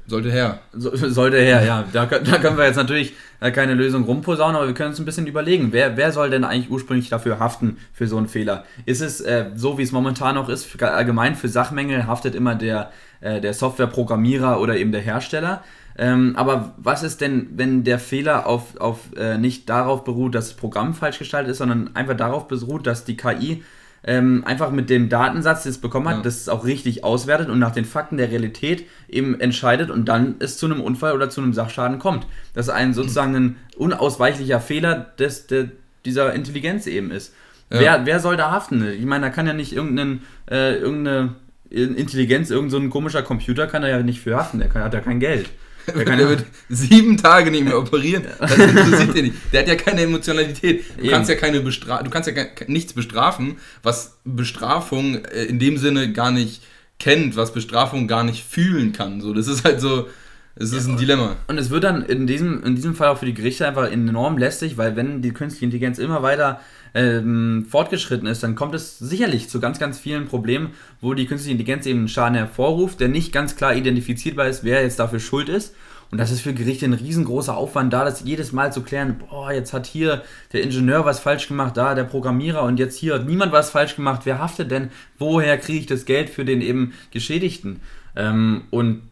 [0.05, 0.59] sollte her.
[0.73, 1.85] So, sollte her, ja.
[1.91, 5.25] Da, da können wir jetzt natürlich keine Lösung rumposaunen, aber wir können uns ein bisschen
[5.25, 8.65] überlegen, wer, wer soll denn eigentlich ursprünglich dafür haften für so einen Fehler?
[8.85, 12.91] Ist es äh, so, wie es momentan noch ist, allgemein für Sachmängel haftet immer der,
[13.21, 15.63] äh, der Softwareprogrammierer oder eben der Hersteller?
[15.97, 20.49] Ähm, aber was ist denn, wenn der Fehler auf, auf äh, nicht darauf beruht, dass
[20.49, 23.63] das Programm falsch gestaltet ist, sondern einfach darauf beruht, dass die KI
[24.03, 26.21] ähm, einfach mit dem Datensatz, den es bekommen hat, ja.
[26.23, 30.57] das auch richtig auswertet und nach den Fakten der Realität eben entscheidet und dann es
[30.57, 32.25] zu einem Unfall oder zu einem Sachschaden kommt.
[32.53, 35.69] Das ist ein sozusagen ein unausweichlicher Fehler des, der,
[36.05, 37.33] dieser Intelligenz eben ist.
[37.69, 37.79] Ja.
[37.79, 38.85] Wer, wer soll da haften?
[38.91, 41.35] Ich meine, da kann ja nicht irgendein, äh, irgendeine
[41.69, 44.99] Intelligenz, irgendein so komischer Computer kann er ja nicht für haften, der kann, hat ja
[44.99, 45.49] kein Geld.
[45.95, 48.23] Der, der wird sieben Tage nicht mehr operieren.
[48.39, 49.35] Das interessiert dir nicht.
[49.51, 50.83] Der hat ja keine Emotionalität.
[50.95, 51.11] Du Eben.
[51.11, 56.11] kannst ja keine Bestra du kannst ja nichts bestrafen, was Bestrafung äh, in dem Sinne
[56.11, 56.61] gar nicht
[56.99, 59.21] kennt, was Bestrafung gar nicht fühlen kann.
[59.21, 60.07] So, das ist halt so.
[60.53, 61.37] Es ist ja, ein Dilemma.
[61.47, 64.37] Und es wird dann in diesem, in diesem Fall auch für die Gerichte einfach enorm
[64.37, 66.59] lästig, weil wenn die künstliche Intelligenz immer weiter
[66.93, 71.53] ähm, fortgeschritten ist, dann kommt es sicherlich zu ganz, ganz vielen Problemen, wo die künstliche
[71.53, 75.49] Intelligenz eben einen Schaden hervorruft, der nicht ganz klar identifizierbar ist, wer jetzt dafür schuld
[75.49, 75.73] ist.
[76.11, 79.53] Und das ist für Gerichte ein riesengroßer Aufwand, da das jedes Mal zu klären, boah,
[79.53, 83.25] jetzt hat hier der Ingenieur was falsch gemacht, da der Programmierer und jetzt hier hat
[83.25, 84.89] niemand was falsch gemacht, wer haftet denn?
[85.17, 87.79] Woher kriege ich das Geld für den eben Geschädigten?
[88.17, 89.03] Ähm, und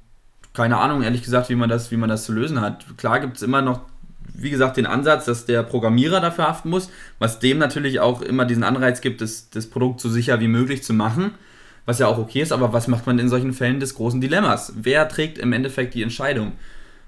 [0.54, 2.86] keine Ahnung, ehrlich gesagt, wie man das, wie man das zu lösen hat.
[2.98, 3.80] Klar gibt es immer noch
[4.34, 6.90] wie gesagt, den Ansatz, dass der Programmierer dafür haften muss,
[7.20, 10.84] was dem natürlich auch immer diesen Anreiz gibt, das, das Produkt so sicher wie möglich
[10.84, 11.32] zu machen,
[11.86, 14.74] was ja auch okay ist, aber was macht man in solchen Fällen des großen Dilemmas?
[14.76, 16.54] Wer trägt im Endeffekt die Entscheidung?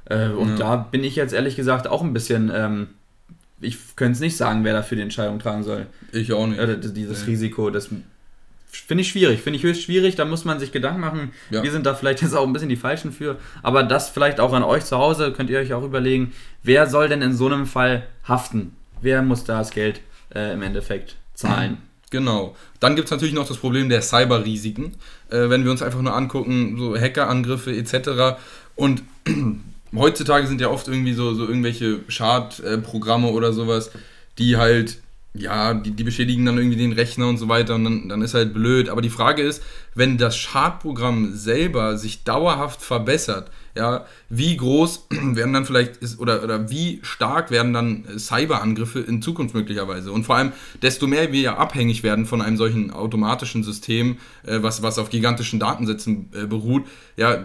[0.06, 0.56] Äh, und ja.
[0.58, 2.88] da bin ich jetzt ehrlich gesagt auch ein bisschen, ähm,
[3.60, 5.86] ich könnte es nicht sagen, wer dafür die Entscheidung tragen soll.
[6.12, 6.60] Ich auch nicht.
[6.60, 7.32] Äh, dieses nee.
[7.32, 7.90] Risiko, das
[8.72, 11.34] Finde ich schwierig, finde ich höchst schwierig, da muss man sich Gedanken machen.
[11.50, 11.62] Ja.
[11.62, 14.54] Wir sind da vielleicht jetzt auch ein bisschen die Falschen für, aber das vielleicht auch
[14.54, 17.66] an euch zu Hause, könnt ihr euch auch überlegen, wer soll denn in so einem
[17.66, 18.76] Fall haften?
[19.02, 20.02] Wer muss da das Geld
[20.34, 21.78] äh, im Endeffekt zahlen?
[22.12, 22.56] Genau.
[22.80, 24.96] Dann gibt es natürlich noch das Problem der Cyberrisiken.
[25.30, 28.38] Äh, wenn wir uns einfach nur angucken, so Hackerangriffe etc.
[28.76, 29.02] Und
[29.96, 33.92] heutzutage sind ja oft irgendwie so, so irgendwelche Schadprogramme oder sowas,
[34.38, 35.00] die halt
[35.34, 38.34] ja, die, die beschädigen dann irgendwie den Rechner und so weiter und dann, dann ist
[38.34, 38.90] halt blöd.
[38.90, 39.64] Aber die Frage ist,
[39.96, 46.44] wenn das Schadprogramm selber sich dauerhaft verbessert, ja, wie groß werden dann vielleicht ist, oder,
[46.44, 50.12] oder wie stark werden dann Cyberangriffe in Zukunft möglicherweise?
[50.12, 54.62] Und vor allem, desto mehr wir ja abhängig werden von einem solchen automatischen System, äh,
[54.62, 56.86] was, was auf gigantischen Datensätzen äh, beruht,
[57.18, 57.44] ja,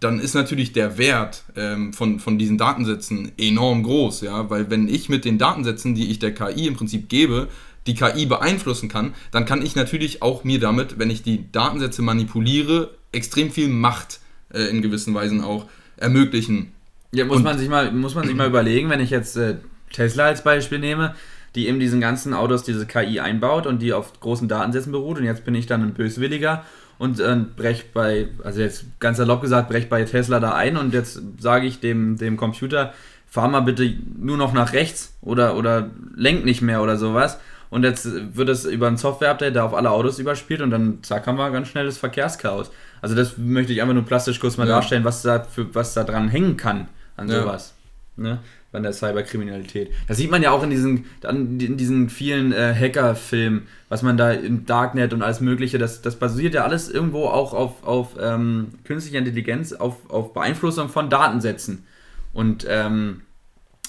[0.00, 4.88] dann ist natürlich der Wert ähm, von, von diesen Datensätzen enorm groß, ja, weil wenn
[4.88, 7.48] ich mit den Datensätzen, die ich der KI im Prinzip gebe,
[7.86, 12.02] die KI beeinflussen kann, dann kann ich natürlich auch mir damit, wenn ich die Datensätze
[12.02, 14.20] manipuliere, extrem viel Macht
[14.52, 16.72] äh, in gewissen Weisen auch ermöglichen.
[17.12, 19.56] Ja, muss, man sich, mal, muss man sich mal überlegen, wenn ich jetzt äh,
[19.92, 21.14] Tesla als Beispiel nehme,
[21.54, 25.24] die eben diesen ganzen Autos diese KI einbaut und die auf großen Datensätzen beruht und
[25.24, 26.64] jetzt bin ich dann ein Böswilliger
[26.98, 30.92] und äh, brech bei, also jetzt ganz salopp gesagt, brech bei Tesla da ein und
[30.92, 32.92] jetzt sage ich dem, dem Computer,
[33.26, 37.38] fahr mal bitte nur noch nach rechts oder, oder lenk nicht mehr oder sowas
[37.70, 41.26] und jetzt wird es über ein Software-Update da auf alle Autos überspielt und dann zack
[41.26, 42.70] haben wir ganz schnell das Verkehrschaos.
[43.02, 44.76] Also das möchte ich einfach nur plastisch kurz mal ja.
[44.76, 47.42] darstellen, was da, für, was da dran hängen kann an ja.
[47.42, 47.74] sowas.
[48.16, 48.38] Ne?
[48.72, 49.90] An der Cyberkriminalität.
[50.08, 54.32] Das sieht man ja auch in diesen, in diesen vielen äh, Hacker-Filmen, was man da
[54.32, 58.72] im Darknet und alles Mögliche, das, das basiert ja alles irgendwo auch auf, auf ähm,
[58.84, 61.86] künstlicher Intelligenz, auf, auf Beeinflussung von Datensätzen.
[62.34, 63.22] Und ähm,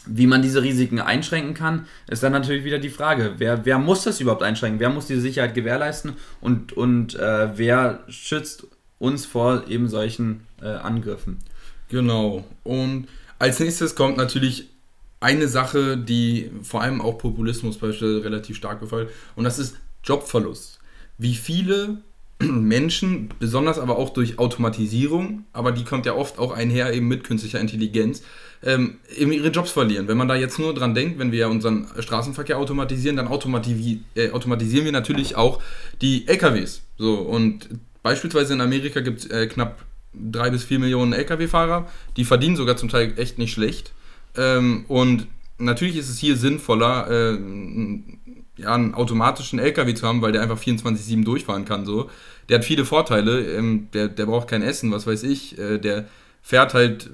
[0.05, 4.03] wie man diese Risiken einschränken kann, ist dann natürlich wieder die Frage, wer, wer muss
[4.03, 4.79] das überhaupt einschränken?
[4.79, 10.67] Wer muss diese Sicherheit gewährleisten und, und äh, wer schützt uns vor eben solchen äh,
[10.67, 11.39] Angriffen?
[11.89, 12.45] Genau.
[12.63, 13.07] Und
[13.39, 14.69] als nächstes kommt natürlich
[15.19, 20.79] eine Sache, die vor allem auch Populismus beispielsweise relativ stark gefällt, und das ist Jobverlust.
[21.17, 21.97] Wie viele
[22.39, 27.23] Menschen, besonders aber auch durch Automatisierung, aber die kommt ja oft auch einher eben mit
[27.23, 28.23] künstlicher Intelligenz,
[28.63, 30.07] ähm, ihre Jobs verlieren.
[30.07, 34.31] Wenn man da jetzt nur dran denkt, wenn wir unseren Straßenverkehr automatisieren, dann automativi äh,
[34.31, 35.61] automatisieren wir natürlich auch
[36.01, 36.81] die LKWs.
[36.97, 37.69] So, und
[38.03, 42.77] beispielsweise in Amerika gibt es äh, knapp drei bis vier Millionen Lkw-Fahrer, die verdienen sogar
[42.77, 43.93] zum Teil echt nicht schlecht.
[44.35, 47.39] Ähm, und natürlich ist es hier sinnvoller, äh,
[48.57, 51.85] ja, einen automatischen LKW zu haben, weil der einfach 24-7 durchfahren kann.
[51.85, 52.09] So.
[52.49, 56.07] Der hat viele Vorteile, ähm, der, der braucht kein Essen, was weiß ich, äh, der
[56.41, 57.09] fährt halt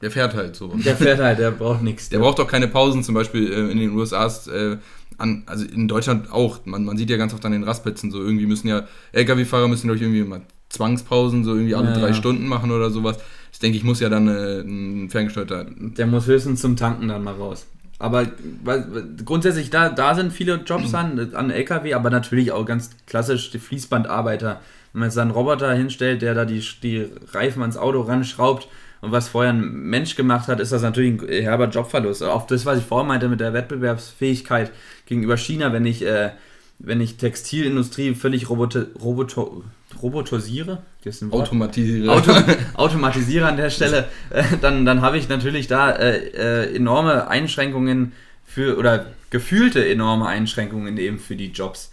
[0.00, 0.68] Der fährt halt so.
[0.68, 2.08] Der fährt halt, der braucht nichts.
[2.08, 4.76] Der braucht auch keine Pausen, zum Beispiel äh, in den USA ist, äh,
[5.16, 6.60] an, also in Deutschland auch.
[6.66, 9.88] Man, man sieht ja ganz oft an den Rastplätzen so, irgendwie müssen ja, LKW-Fahrer müssen,
[9.88, 12.14] glaube ich, irgendwie mal Zwangspausen so irgendwie alle Ja, drei ja.
[12.14, 13.18] Stunden machen oder sowas.
[13.52, 15.66] Ich denke, ich muss ja dann äh, ein ferngesteuerter.
[15.76, 17.66] Der muss höchstens zum Tanken dann mal raus.
[17.98, 18.26] Aber
[18.62, 18.86] weil-
[19.24, 23.58] grundsätzlich, da, da sind viele Jobs an, an LKW, aber natürlich auch ganz klassisch die
[23.58, 24.60] Fließbandarbeiter.
[24.92, 28.68] Wenn man jetzt einen Roboter hinstellt, der da die, die Reifen ans Auto ranschraubt
[29.00, 32.22] und was vorher ein Mensch gemacht hat, ist das natürlich ein herber Jobverlust.
[32.24, 34.72] Auch das, was ich vorhin meinte mit der Wettbewerbsfähigkeit
[35.06, 36.30] gegenüber China, wenn ich, äh,
[36.78, 39.62] wenn ich Textilindustrie völlig roboto, roboto,
[40.02, 40.82] robotisiere?
[41.30, 42.12] Automatisiere.
[42.12, 42.32] Auto,
[42.74, 48.12] automatisiere an der Stelle, äh, dann, dann habe ich natürlich da äh, äh, enorme Einschränkungen
[48.44, 51.92] für, oder gefühlte enorme Einschränkungen eben für die Jobs.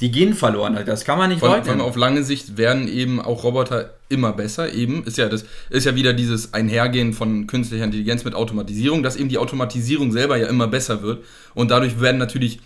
[0.00, 1.78] Die gehen verloren, das kann man nicht Von, leugnen.
[1.78, 4.72] von auf lange Sicht werden eben auch Roboter immer besser.
[4.72, 9.16] Eben ist ja das ist ja wieder dieses Einhergehen von künstlicher Intelligenz mit Automatisierung, dass
[9.16, 12.60] eben die Automatisierung selber ja immer besser wird und dadurch werden natürlich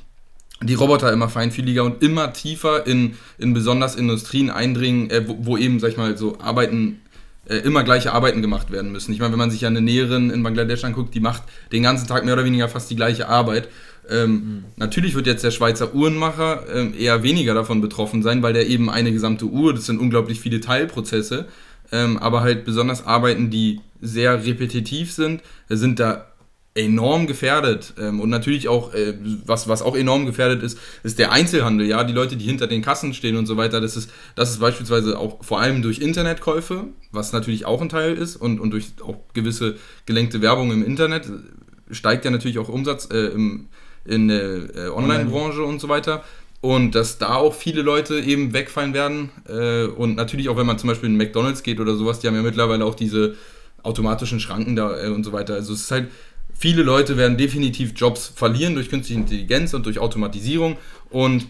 [0.63, 5.57] die Roboter immer feinfühliger und immer tiefer in, in besonders Industrien eindringen, äh, wo, wo
[5.57, 7.01] eben, sag ich mal, so Arbeiten,
[7.49, 9.13] äh, immer gleiche Arbeiten gemacht werden müssen.
[9.13, 12.07] Ich meine, wenn man sich ja eine Näherin in Bangladesch anguckt, die macht den ganzen
[12.07, 13.69] Tag mehr oder weniger fast die gleiche Arbeit.
[14.11, 18.67] Ähm, Natürlich wird jetzt der Schweizer Uhrenmacher ähm, eher weniger davon betroffen sein, weil der
[18.67, 21.47] eben eine gesamte Uhr, das sind unglaublich viele Teilprozesse,
[21.93, 26.27] ähm, aber halt besonders Arbeiten, die sehr repetitiv sind, äh, sind da
[26.75, 27.95] enorm gefährdet.
[27.99, 29.15] Ähm, und natürlich auch, äh,
[29.47, 32.83] was, was auch enorm gefährdet ist, ist der Einzelhandel, ja, die Leute, die hinter den
[32.83, 33.81] Kassen stehen und so weiter.
[33.81, 38.15] Das ist, das ist beispielsweise auch vor allem durch Internetkäufe, was natürlich auch ein Teil
[38.15, 42.69] ist, und, und durch auch gewisse gelenkte Werbung im Internet äh, steigt ja natürlich auch
[42.69, 43.69] Umsatz äh, im,
[44.09, 46.25] in der äh, Online-Branche und so weiter.
[46.61, 49.31] Und dass da auch viele Leute eben wegfallen werden.
[49.49, 52.35] Äh, und natürlich auch, wenn man zum Beispiel in McDonalds geht oder sowas, die haben
[52.35, 53.35] ja mittlerweile auch diese
[53.83, 55.55] automatischen Schranken da äh, und so weiter.
[55.55, 56.11] Also es ist halt,
[56.55, 60.77] viele Leute werden definitiv Jobs verlieren durch künstliche Intelligenz und durch Automatisierung.
[61.11, 61.47] Und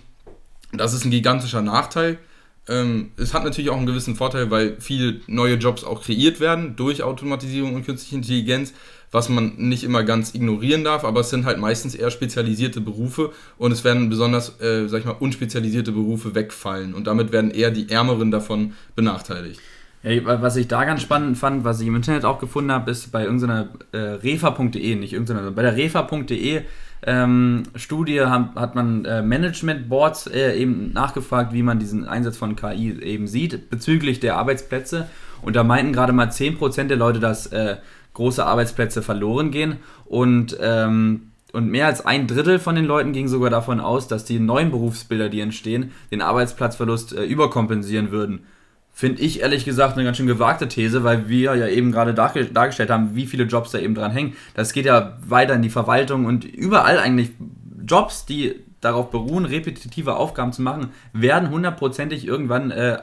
[0.72, 2.18] das ist ein gigantischer Nachteil.
[2.68, 6.76] Ähm, es hat natürlich auch einen gewissen Vorteil, weil viele neue Jobs auch kreiert werden
[6.76, 8.72] durch Automatisierung und künstliche Intelligenz,
[9.10, 13.32] was man nicht immer ganz ignorieren darf, aber es sind halt meistens eher spezialisierte Berufe
[13.58, 17.70] und es werden besonders, äh, sag ich mal, unspezialisierte Berufe wegfallen und damit werden eher
[17.70, 19.60] die Ärmeren davon benachteiligt.
[20.02, 23.10] Ja, was ich da ganz spannend fand, was ich im Internet auch gefunden habe, ist
[23.10, 26.62] bei irgendeiner äh, refa.de, nicht irgendeiner, sondern bei der refa.de
[27.02, 32.36] ähm, Studie haben, hat man äh, Management Boards äh, eben nachgefragt, wie man diesen Einsatz
[32.36, 35.08] von KI eben sieht bezüglich der Arbeitsplätze.
[35.42, 37.76] Und da meinten gerade mal 10% der Leute, dass äh,
[38.16, 39.76] große Arbeitsplätze verloren gehen.
[40.04, 44.24] Und, ähm, und mehr als ein Drittel von den Leuten ging sogar davon aus, dass
[44.24, 48.40] die neuen Berufsbilder, die entstehen, den Arbeitsplatzverlust äh, überkompensieren würden.
[48.92, 52.50] Finde ich ehrlich gesagt eine ganz schön gewagte These, weil wir ja eben gerade darge-
[52.50, 54.34] dargestellt haben, wie viele Jobs da eben dran hängen.
[54.54, 57.32] Das geht ja weiter in die Verwaltung und überall eigentlich
[57.86, 62.98] Jobs, die darauf beruhen, repetitive Aufgaben zu machen, werden hundertprozentig irgendwann äh,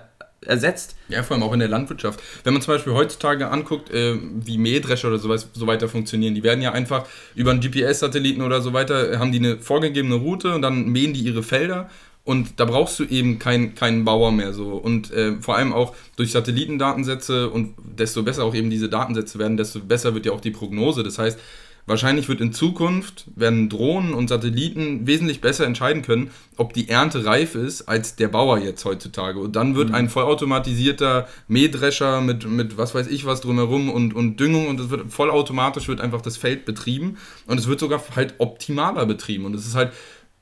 [0.47, 0.95] ersetzt.
[1.09, 2.21] Ja, vor allem auch in der Landwirtschaft.
[2.43, 6.43] Wenn man zum Beispiel heutzutage anguckt, äh, wie Mähdrescher oder sowas, so weiter funktionieren, die
[6.43, 10.53] werden ja einfach über einen GPS-Satelliten oder so weiter, äh, haben die eine vorgegebene Route
[10.55, 11.89] und dann mähen die ihre Felder
[12.25, 14.75] und da brauchst du eben kein, keinen Bauer mehr so.
[14.75, 19.57] Und äh, vor allem auch durch Satellitendatensätze und desto besser auch eben diese Datensätze werden,
[19.57, 21.03] desto besser wird ja auch die Prognose.
[21.03, 21.37] Das heißt,
[21.85, 27.25] wahrscheinlich wird in Zukunft, werden Drohnen und Satelliten wesentlich besser entscheiden können, ob die Ernte
[27.25, 29.39] reif ist, als der Bauer jetzt heutzutage.
[29.39, 34.39] Und dann wird ein vollautomatisierter Mähdrescher mit, mit was weiß ich was drumherum und, und
[34.39, 37.17] Düngung und es wird vollautomatisch wird einfach das Feld betrieben
[37.47, 39.91] und es wird sogar halt optimaler betrieben und es ist halt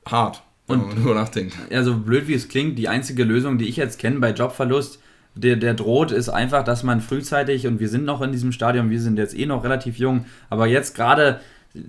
[0.06, 1.56] hart, wenn man darüber nachdenkt.
[1.70, 5.00] Ja, so blöd wie es klingt, die einzige Lösung, die ich jetzt kenne bei Jobverlust,
[5.34, 8.90] der, der droht, ist einfach, dass man frühzeitig, und wir sind noch in diesem Stadium,
[8.90, 11.40] wir sind jetzt eh noch relativ jung, aber jetzt gerade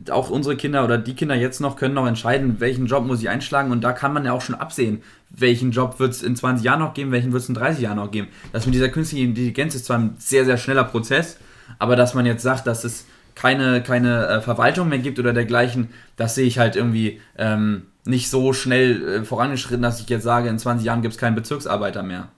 [0.10, 3.30] auch unsere Kinder oder die Kinder jetzt noch können noch entscheiden, welchen Job muss ich
[3.30, 6.64] einschlagen und da kann man ja auch schon absehen, welchen Job wird es in 20
[6.64, 8.30] Jahren noch geben, welchen wird es in 30 Jahren noch geben.
[8.54, 11.38] Das mit dieser künstlichen Intelligenz ist zwar ein sehr, sehr schneller Prozess,
[11.80, 15.90] aber dass man jetzt sagt, dass es keine, keine äh, Verwaltung mehr gibt oder dergleichen,
[16.16, 20.50] das sehe ich halt irgendwie ähm, nicht so schnell äh, vorangeschritten, dass ich jetzt sage,
[20.50, 22.30] in 20 Jahren gibt es keinen Bezirksarbeiter mehr.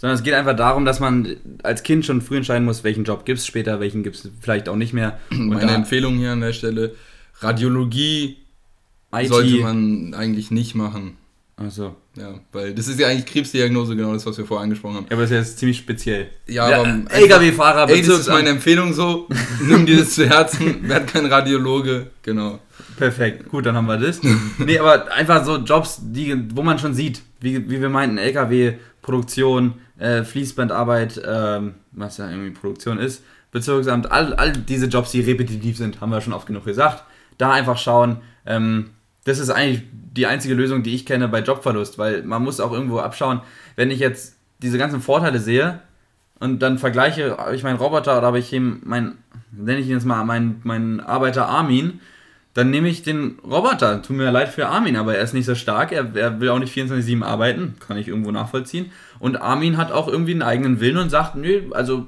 [0.00, 3.26] Sondern es geht einfach darum, dass man als Kind schon früh entscheiden muss, welchen Job
[3.26, 5.18] gibt es später, welchen gibt es vielleicht auch nicht mehr.
[5.30, 6.94] Und Meine Empfehlung hier an der Stelle,
[7.40, 8.38] Radiologie
[9.14, 9.28] IT.
[9.28, 11.18] sollte man eigentlich nicht machen.
[11.56, 11.96] Achso.
[12.16, 15.06] Ja, weil das ist ja eigentlich Krebsdiagnose, genau das, was wir vorher angesprochen haben.
[15.10, 16.28] Ja, aber das ist jetzt ziemlich speziell.
[16.46, 19.28] Ja, Ja, aber LKW-Fahrer, Ey, das ist meine Empfehlung so.
[19.62, 22.58] Nimm dir das zu Herzen, werd kein Radiologe, genau.
[22.96, 24.20] Perfekt, gut, dann haben wir das.
[24.56, 28.74] nee, aber einfach so Jobs, die, wo man schon sieht, wie, wie wir meinten, LKW,
[29.02, 35.20] Produktion, äh, Fließbandarbeit, ähm, was ja irgendwie Produktion ist, Bezirksamt, all, all diese Jobs, die
[35.20, 37.04] repetitiv sind, haben wir schon oft genug gesagt.
[37.38, 38.18] Da einfach schauen.
[38.46, 38.90] Ähm,
[39.24, 42.72] das ist eigentlich die einzige Lösung, die ich kenne bei Jobverlust, weil man muss auch
[42.72, 43.42] irgendwo abschauen,
[43.76, 45.80] wenn ich jetzt diese ganzen Vorteile sehe
[46.38, 49.18] und dann vergleiche, habe ich meinen Roboter oder habe ich ihm mein,
[49.52, 52.00] nenne ich ihn jetzt mal meinen, meinen Arbeiter Armin,
[52.54, 54.02] dann nehme ich den Roboter.
[54.02, 55.92] Tut mir leid für Armin, aber er ist nicht so stark.
[55.92, 57.76] Er, er will auch nicht 24-7 arbeiten.
[57.78, 58.90] Kann ich irgendwo nachvollziehen.
[59.20, 62.06] Und Armin hat auch irgendwie einen eigenen Willen und sagt, nö, also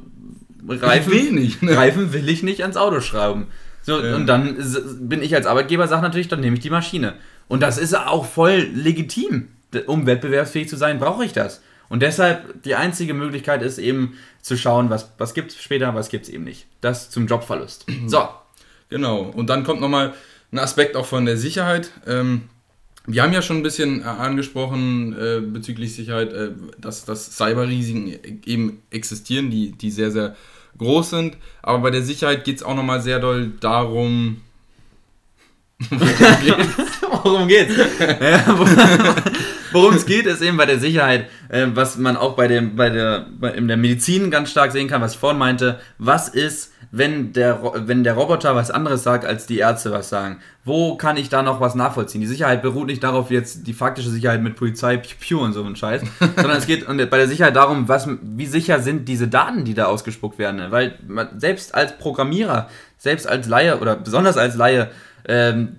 [0.69, 1.77] Reifen will, nicht, ne?
[1.77, 3.47] Reifen will ich nicht ans Auto schrauben.
[3.83, 4.15] So, ja.
[4.15, 4.57] Und dann
[5.01, 7.15] bin ich als Arbeitgeber, sage natürlich, dann nehme ich die Maschine.
[7.49, 9.49] Und das ist auch voll legitim.
[9.87, 11.63] Um wettbewerbsfähig zu sein, brauche ich das.
[11.89, 16.11] Und deshalb, die einzige Möglichkeit ist eben zu schauen, was, was gibt es später, was
[16.11, 16.67] gibt es eben nicht.
[16.81, 17.87] Das zum Jobverlust.
[18.07, 18.29] So.
[18.89, 19.23] Genau.
[19.23, 20.13] Und dann kommt nochmal
[20.53, 21.91] ein Aspekt auch von der Sicherheit.
[22.07, 22.43] Ähm,
[23.07, 28.43] wir haben ja schon ein bisschen äh, angesprochen äh, bezüglich Sicherheit, äh, dass, dass Cyberrisiken
[28.45, 30.37] eben existieren, die, die sehr, sehr
[30.79, 31.37] groß sind.
[31.63, 34.43] Aber bei der Sicherheit geht es auch nochmal sehr doll darum.
[37.25, 37.75] Worum geht's?
[39.73, 42.91] Worum es geht, ist eben bei der Sicherheit, äh, was man auch bei, dem, bei,
[42.91, 45.81] der, bei in der Medizin ganz stark sehen kann, was ich vorhin meinte.
[45.99, 50.41] Was ist, wenn der, wenn der Roboter was anderes sagt, als die Ärzte was sagen?
[50.63, 52.21] Wo kann ich da noch was nachvollziehen?
[52.21, 55.75] Die Sicherheit beruht nicht darauf, jetzt die faktische Sicherheit mit Polizei, Piu und so ein
[55.75, 59.73] Scheiß, sondern es geht bei der Sicherheit darum, was, wie sicher sind diese Daten, die
[59.73, 60.71] da ausgespuckt werden.
[60.71, 64.91] Weil man, selbst als Programmierer, selbst als Laie oder besonders als Laie,
[65.27, 65.77] ähm,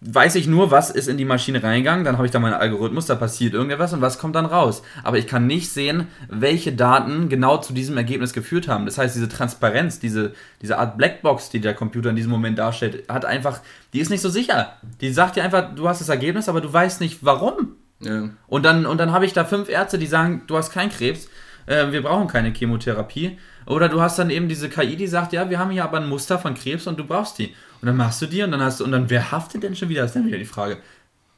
[0.00, 3.06] weiß ich nur, was ist in die Maschine reingegangen, dann habe ich da meinen Algorithmus,
[3.06, 4.82] da passiert irgendetwas und was kommt dann raus.
[5.02, 8.86] Aber ich kann nicht sehen, welche Daten genau zu diesem Ergebnis geführt haben.
[8.86, 13.08] Das heißt, diese Transparenz, diese, diese Art Blackbox, die der Computer in diesem Moment darstellt,
[13.08, 13.60] hat einfach,
[13.92, 14.74] die ist nicht so sicher.
[15.00, 17.74] Die sagt dir einfach, du hast das Ergebnis, aber du weißt nicht warum.
[18.00, 18.28] Ja.
[18.46, 21.28] Und dann, und dann habe ich da fünf Ärzte, die sagen, du hast keinen Krebs,
[21.66, 23.38] äh, wir brauchen keine Chemotherapie.
[23.66, 26.08] Oder du hast dann eben diese KI, die sagt, ja, wir haben hier aber ein
[26.08, 27.54] Muster von Krebs und du brauchst die.
[27.80, 29.88] Und dann machst du die und dann hast du, und dann wer haftet denn schon
[29.88, 30.02] wieder?
[30.02, 30.78] Das ist dann wieder die Frage.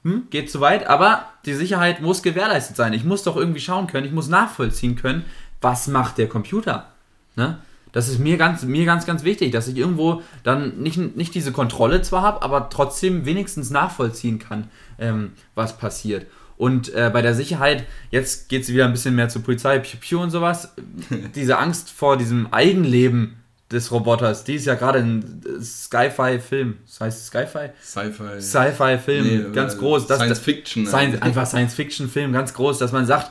[0.04, 2.92] Hm, geht zu weit, aber die Sicherheit muss gewährleistet sein.
[2.94, 5.24] Ich muss doch irgendwie schauen können, ich muss nachvollziehen können,
[5.60, 6.88] was macht der Computer.
[7.36, 7.58] Ne?
[7.92, 11.52] Das ist mir ganz, mir ganz, ganz wichtig, dass ich irgendwo dann nicht, nicht diese
[11.52, 16.26] Kontrolle zwar habe, aber trotzdem wenigstens nachvollziehen kann, ähm, was passiert.
[16.56, 19.98] Und äh, bei der Sicherheit, jetzt geht es wieder ein bisschen mehr zur Polizei, Piu,
[19.98, 20.74] Piu und sowas.
[21.34, 23.39] Diese Angst vor diesem Eigenleben
[23.70, 24.44] des Roboters.
[24.44, 26.78] Die ist ja gerade ein Sci-Fi-Film.
[26.86, 27.70] Das heißt Sci-Fi?
[27.82, 28.40] Sci-Fi.
[28.40, 30.06] Sci-Fi-Film, nee, ganz groß.
[30.06, 30.86] Das, Science Fiction.
[30.86, 33.30] Science, einfach Science-Fiction-Film, ganz groß, dass man sagt,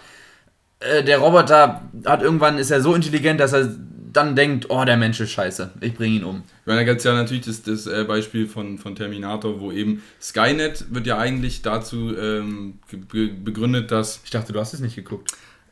[0.80, 3.70] äh, der Roboter hat irgendwann, ist er so intelligent, dass er
[4.12, 6.44] dann denkt, oh, der Mensch ist scheiße, ich bringe ihn um.
[6.62, 9.72] Ich meine, da gibt es ja natürlich das, das äh, Beispiel von, von Terminator, wo
[9.72, 12.80] eben Skynet wird ja eigentlich dazu ähm,
[13.44, 14.22] begründet, dass...
[14.24, 15.32] Ich dachte, du hast es nicht geguckt.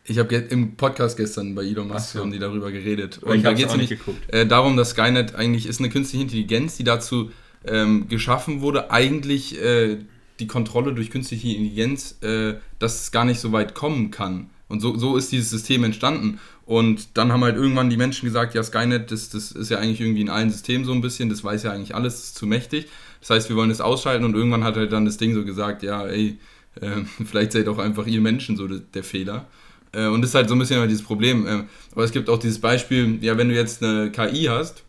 [0.09, 2.19] Ich habe im Podcast gestern bei Elon Musk so.
[2.19, 3.17] haben die darüber geredet.
[3.17, 3.97] Und da geht es nicht
[4.29, 7.31] äh, darum, dass Skynet eigentlich ist eine künstliche Intelligenz, die dazu
[7.65, 9.97] ähm, geschaffen wurde, eigentlich äh,
[10.39, 14.49] die Kontrolle durch künstliche Intelligenz, äh, dass es gar nicht so weit kommen kann.
[14.69, 16.39] Und so, so ist dieses System entstanden.
[16.65, 19.99] Und dann haben halt irgendwann die Menschen gesagt, ja, Skynet, das, das ist ja eigentlich
[19.99, 22.45] irgendwie in allen Systemen so ein bisschen, das weiß ja eigentlich alles, das ist zu
[22.45, 22.87] mächtig.
[23.19, 25.83] Das heißt, wir wollen das ausschalten und irgendwann hat halt dann das Ding so gesagt,
[25.83, 26.37] ja, ey,
[26.79, 29.47] äh, vielleicht seid auch einfach ihr Menschen so der Fehler.
[29.97, 31.47] Äh, und das ist halt so ein bisschen dieses Problem.
[31.47, 34.83] Äh, aber es gibt auch dieses Beispiel, ja, wenn du jetzt eine KI hast,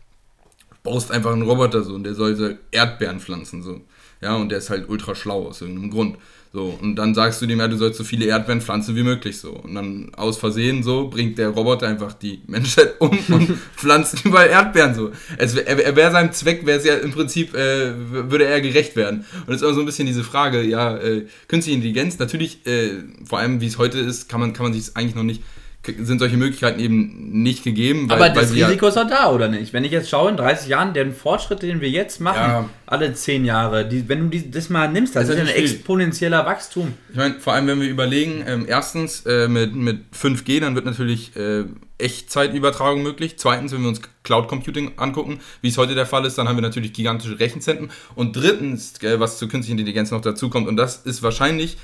[0.83, 3.81] baust einfach einen Roboter so und der soll so Erdbeeren pflanzen so.
[4.21, 6.17] Ja, und der ist halt ultra schlau aus irgendeinem Grund.
[6.51, 9.37] So, und dann sagst du dem, ja, du sollst so viele Erdbeeren pflanzen wie möglich
[9.37, 9.51] so.
[9.51, 14.49] Und dann aus Versehen so bringt der Roboter einfach die Menschheit um und pflanzt überall
[14.49, 15.11] Erdbeeren so.
[15.37, 17.93] Es, er, er wäre seinem Zweck, wäre es ja im Prinzip, äh,
[18.31, 19.25] würde er gerecht werden.
[19.45, 22.93] Und es ist auch so ein bisschen diese Frage, ja, äh, künstliche Intelligenz, natürlich, äh,
[23.23, 25.43] vor allem wie es heute ist, kann man, kann man sich eigentlich noch nicht
[25.85, 28.09] sind solche Möglichkeiten eben nicht gegeben.
[28.09, 29.71] Weil, Aber das Risiko ist doch da, oder nicht?
[29.71, 32.69] Wenn ich jetzt schaue, in 30 Jahren, den Fortschritt, den wir jetzt machen, ja.
[32.85, 35.63] alle 10 Jahre, die, wenn du die, das mal nimmst, das, das ist ja ein
[35.63, 36.93] exponentieller Wachstum.
[37.09, 40.85] Ich meine, vor allem, wenn wir überlegen, ähm, erstens äh, mit, mit 5G, dann wird
[40.85, 41.63] natürlich äh,
[41.97, 43.35] Echtzeitübertragung möglich.
[43.37, 46.57] Zweitens, wenn wir uns Cloud Computing angucken, wie es heute der Fall ist, dann haben
[46.57, 47.89] wir natürlich gigantische Rechenzentren.
[48.15, 51.77] Und drittens, äh, was zur künstlichen Intelligenz noch dazu kommt, und das ist wahrscheinlich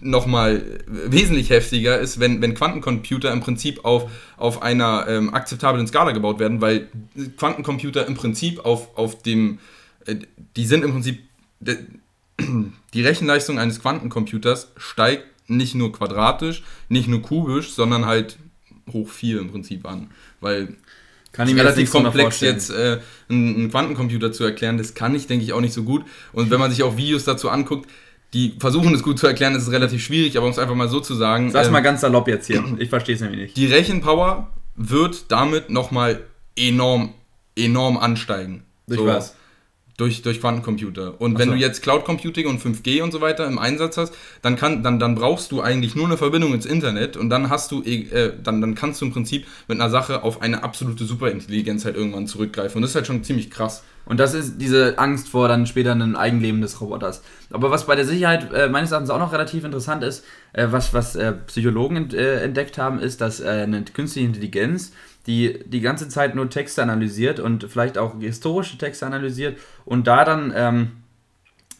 [0.00, 6.12] nochmal wesentlich heftiger ist, wenn, wenn Quantencomputer im Prinzip auf, auf einer ähm, akzeptablen Skala
[6.12, 6.88] gebaut werden, weil
[7.36, 9.58] Quantencomputer im Prinzip auf, auf dem,
[10.06, 10.16] äh,
[10.56, 11.20] die sind im Prinzip,
[11.60, 11.78] de,
[12.94, 18.38] die Rechenleistung eines Quantencomputers steigt nicht nur quadratisch, nicht nur kubisch, sondern halt
[18.92, 20.10] hoch 4 im Prinzip an,
[20.40, 20.76] weil
[21.32, 22.98] kann ich mir relativ komplex jetzt äh,
[23.28, 26.04] einen, einen Quantencomputer zu erklären, das kann ich, denke ich, auch nicht so gut.
[26.32, 27.88] Und wenn man sich auch Videos dazu anguckt,
[28.34, 30.88] die versuchen es gut zu erklären, das ist relativ schwierig, aber um es einfach mal
[30.88, 31.50] so zu sagen.
[31.50, 32.62] Sag's ähm, mal ganz salopp jetzt hier.
[32.78, 33.56] Ich verstehe es nämlich nicht.
[33.56, 36.24] Die Rechenpower wird damit nochmal
[36.56, 37.14] enorm
[37.56, 38.64] enorm ansteigen.
[38.86, 39.34] Durch so, was?
[39.98, 41.20] Durch, durch Quantencomputer.
[41.20, 41.54] Und Ach wenn so.
[41.54, 44.98] du jetzt Cloud Computing und 5G und so weiter im Einsatz hast, dann, kann, dann,
[44.98, 48.60] dann brauchst du eigentlich nur eine Verbindung ins Internet und dann hast du, äh, dann,
[48.60, 52.76] dann kannst du im Prinzip mit einer Sache auf eine absolute Superintelligenz halt irgendwann zurückgreifen.
[52.76, 53.82] Und das ist halt schon ziemlich krass.
[54.08, 57.22] Und das ist diese Angst vor dann später einem Eigenleben des Roboters.
[57.50, 60.24] Aber was bei der Sicherheit äh, meines Erachtens auch noch relativ interessant ist,
[60.54, 64.92] äh, was, was äh, Psychologen äh, entdeckt haben, ist, dass äh, eine künstliche Intelligenz,
[65.28, 70.24] die die ganze Zeit nur Texte analysiert und vielleicht auch historische Texte analysiert und da
[70.24, 70.90] dann ähm,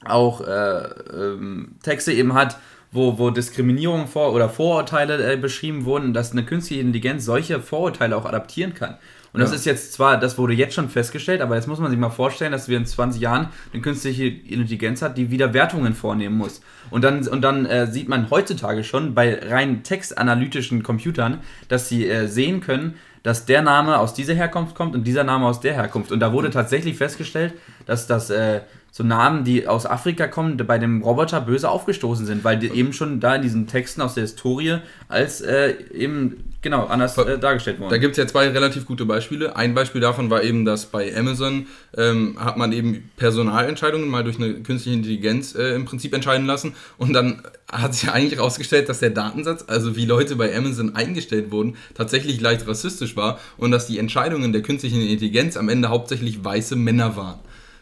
[0.04, 2.58] auch äh, ähm, Texte eben hat,
[2.92, 8.16] wo, wo Diskriminierung vor oder Vorurteile äh, beschrieben wurden, dass eine künstliche Intelligenz solche Vorurteile
[8.16, 8.96] auch adaptieren kann.
[9.32, 9.56] Und das Ja.
[9.56, 12.52] ist jetzt zwar, das wurde jetzt schon festgestellt, aber jetzt muss man sich mal vorstellen,
[12.52, 16.62] dass wir in 20 Jahren eine künstliche Intelligenz hat, die wieder Wertungen vornehmen muss.
[16.90, 22.08] Und dann, und dann äh, sieht man heutzutage schon bei rein textanalytischen Computern, dass sie
[22.08, 25.74] äh, sehen können, dass der Name aus dieser Herkunft kommt und dieser Name aus der
[25.74, 26.12] Herkunft.
[26.12, 27.54] Und da wurde tatsächlich festgestellt,
[27.86, 28.60] dass das äh,
[28.90, 32.92] so Namen, die aus Afrika kommen, bei dem Roboter böse aufgestoßen sind, weil die eben
[32.92, 34.78] schon da in diesen Texten aus der Historie
[35.08, 37.90] als äh, eben genau anders äh, dargestellt wurden.
[37.90, 39.54] Da gibt es ja zwei relativ gute Beispiele.
[39.56, 41.66] Ein Beispiel davon war eben, dass bei Amazon
[41.96, 46.74] ähm, hat man eben Personalentscheidungen mal durch eine künstliche Intelligenz äh, im Prinzip entscheiden lassen.
[46.96, 51.50] Und dann hat sich eigentlich herausgestellt, dass der Datensatz, also wie Leute bei Amazon eingestellt
[51.52, 56.44] wurden, tatsächlich leicht rassistisch war und dass die Entscheidungen der künstlichen Intelligenz am Ende hauptsächlich
[56.44, 57.38] weiße Männer waren.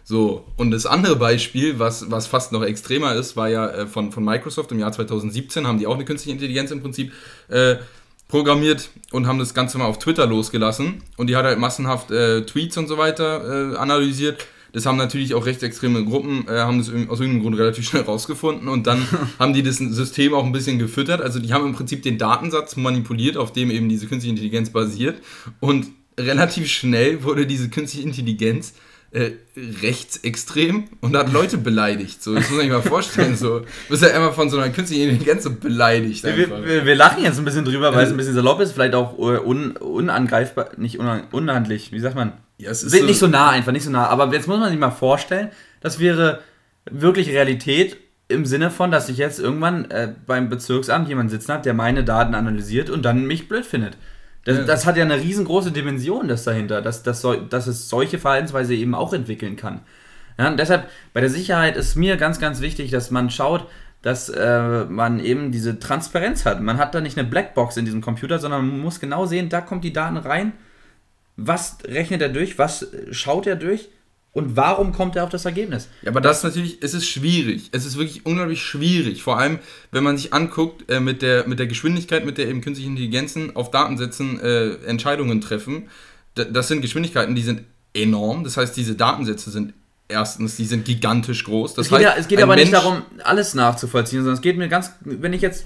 [0.09, 4.13] So, und das andere Beispiel, was, was fast noch extremer ist, war ja äh, von,
[4.13, 7.13] von Microsoft im Jahr 2017, haben die auch eine künstliche Intelligenz im Prinzip
[7.49, 7.75] äh,
[8.29, 11.03] programmiert und haben das Ganze mal auf Twitter losgelassen.
[11.17, 14.47] Und die hat halt massenhaft äh, Tweets und so weiter äh, analysiert.
[14.73, 18.69] Das haben natürlich auch rechtsextreme Gruppen, äh, haben das aus irgendeinem Grund relativ schnell rausgefunden
[18.69, 19.05] und dann
[19.41, 21.21] haben die das System auch ein bisschen gefüttert.
[21.21, 25.21] Also die haben im Prinzip den Datensatz manipuliert, auf dem eben diese künstliche Intelligenz basiert.
[25.59, 28.75] Und relativ schnell wurde diese künstliche Intelligenz
[29.17, 32.23] äh, rechtsextrem und hat Leute beleidigt.
[32.23, 33.35] So, das muss man sich mal vorstellen.
[33.35, 36.23] So, du bist ja immer von so einer künstlichen Intelligenz so beleidigt.
[36.23, 38.95] wir, wir, wir lachen jetzt ein bisschen drüber, weil es ein bisschen salopp ist, vielleicht
[38.95, 42.33] auch äh, un, unangreifbar, nicht unan, unhandlich, wie sagt man?
[42.59, 44.07] Ja, es ist Sind nicht so nah einfach, nicht so nah.
[44.07, 45.49] Aber jetzt muss man sich mal vorstellen,
[45.81, 46.41] das wäre
[46.91, 47.97] wirklich Realität
[48.29, 52.05] im Sinne von, dass ich jetzt irgendwann äh, beim Bezirksamt jemanden sitzen habe, der meine
[52.05, 53.97] Daten analysiert und dann mich blöd findet.
[54.47, 58.19] Das, das hat ja eine riesengroße Dimension, das dahinter, dass, dass, so, dass es solche
[58.19, 59.81] Verhaltensweise eben auch entwickeln kann.
[60.39, 63.67] Ja, und deshalb bei der Sicherheit ist mir ganz, ganz wichtig, dass man schaut,
[64.03, 66.61] dass äh, man eben diese Transparenz hat.
[66.61, 69.61] Man hat da nicht eine Blackbox in diesem Computer, sondern man muss genau sehen, da
[69.61, 70.53] kommt die Daten rein,
[71.37, 73.89] was rechnet er durch, was schaut er durch
[74.37, 75.89] und warum kommt er auf das Ergebnis.
[76.03, 77.71] Ja, aber das ist natürlich, es ist schwierig.
[77.73, 79.23] Es ist wirklich unglaublich schwierig.
[79.23, 79.59] Vor allem,
[79.93, 83.57] wenn man sich anguckt, äh, mit, der, mit der Geschwindigkeit, mit der eben künstliche Intelligenzen
[83.57, 85.89] auf Datensätzen äh, Entscheidungen treffen.
[86.37, 87.63] D das sind Geschwindigkeiten, die sind
[87.95, 88.45] enorm.
[88.45, 89.73] Das heißt, diese Datensätze sind
[90.07, 91.73] erstens, die sind gigantisch groß.
[91.73, 94.43] Das Es geht, heißt, ja, es geht aber nicht Mensch- darum, alles nachzuvollziehen, sondern es
[94.43, 95.65] geht mir ganz, wenn ich jetzt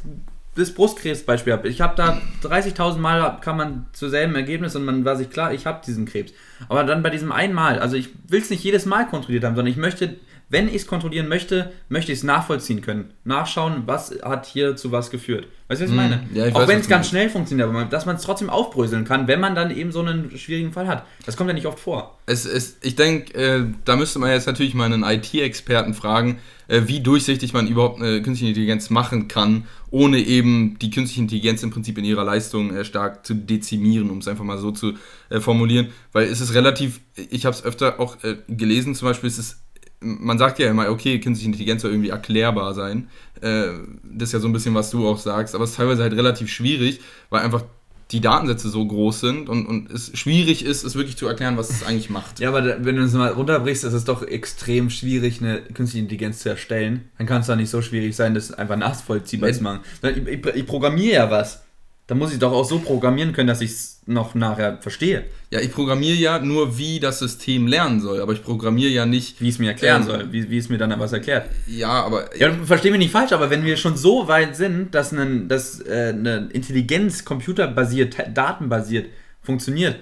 [0.61, 5.04] das Brustkrebsbeispiel habe, ich habe da 30.000 Mal kann man zu selben Ergebnis und man
[5.04, 6.32] war sich klar, ich habe diesen Krebs.
[6.68, 9.56] Aber dann bei diesem einen Mal, also ich will es nicht jedes Mal kontrolliert haben,
[9.56, 10.16] sondern ich möchte,
[10.51, 13.12] wenn ich es kontrollieren möchte, möchte ich es nachvollziehen können.
[13.24, 15.46] Nachschauen, was hat hier zu was geführt.
[15.68, 16.26] Weißt du, was ich meine?
[16.34, 19.05] ja, ich Auch wenn es ganz schnell funktioniert, aber man, dass man es trotzdem aufbröseln
[19.05, 21.07] kann, wenn man dann eben so einen schwierigen Fall hat.
[21.24, 22.18] Das kommt ja nicht oft vor.
[22.26, 26.82] Es, es, ich denke, äh, da müsste man jetzt natürlich mal einen IT-Experten fragen, äh,
[26.86, 31.70] wie durchsichtig man überhaupt eine künstliche Intelligenz machen kann, ohne eben die künstliche Intelligenz im
[31.70, 34.94] Prinzip in ihrer Leistung äh, stark zu dezimieren, um es einfach mal so zu
[35.28, 35.88] äh, formulieren.
[36.11, 39.62] Weil es ist relativ, ich habe es öfter auch äh, gelesen, zum Beispiel, es ist,
[40.01, 43.09] man sagt ja immer, okay, künstliche Intelligenz soll irgendwie erklärbar sein.
[43.40, 43.66] Äh,
[44.05, 46.14] das ist ja so ein bisschen, was du auch sagst, aber es ist teilweise halt
[46.14, 47.64] relativ schwierig, weil einfach
[48.11, 51.70] die Datensätze so groß sind und, und es schwierig ist, es wirklich zu erklären, was
[51.70, 52.40] es eigentlich macht.
[52.40, 56.03] Ja, aber da- wenn du es mal runterbrichst, ist es doch extrem schwierig, eine künstliche
[56.03, 57.09] Intelligenz zu erstellen.
[57.18, 59.80] Dann kann es doch nicht so schwierig sein, das einfach nachvollziehbar zu machen.
[60.03, 61.62] Ich, ich, ich programmiere ja was.
[62.11, 65.61] Da muss ich doch auch so programmieren können, dass ich es noch nachher verstehe, Ja,
[65.61, 69.40] ich programmiere ja nur, wie das System lernen soll, aber ich programmiere ja nicht.
[69.40, 70.08] wie es mir erklären Ähm.
[70.08, 71.48] soll, wie, wie es mir dann was erklärt.
[71.68, 72.36] Ja, aber.
[72.36, 75.78] Ja, versteh mich nicht falsch, aber wenn wir schon so weit sind, dass, ein, dass
[75.82, 79.06] äh, eine Intelligenz computerbasiert, datenbasiert
[79.40, 79.94] funktioniert,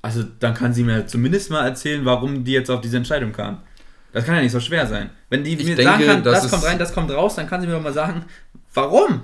[0.00, 3.58] also dann kann sie mir zumindest mal erzählen, warum die jetzt auf diese Entscheidung kam.
[4.12, 5.10] Das kann ja nicht so schwer sein.
[5.28, 7.48] Wenn die Ich mir denke, sagen kann, das das, kommt rein, das kommt raus, dann
[7.48, 8.26] kann sie mir doch mal sagen,
[8.74, 9.22] warum?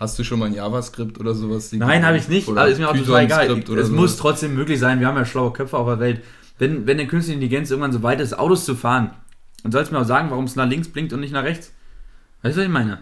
[0.00, 1.70] Hast du schon mal ein JavaScript oder sowas?
[1.72, 3.50] Nein, habe ich nicht, aber ist mir auch total egal.
[3.50, 3.90] Es sowas?
[3.90, 6.22] muss trotzdem möglich sein, wir haben ja schlaue Köpfe auf der Welt.
[6.58, 9.10] Wenn, wenn eine künstliche Intelligenz irgendwann so weit ist, Autos zu fahren,
[9.62, 11.74] dann soll es mir auch sagen, warum es nach links blinkt und nicht nach rechts.
[12.40, 13.00] Weißt du, was ich meine?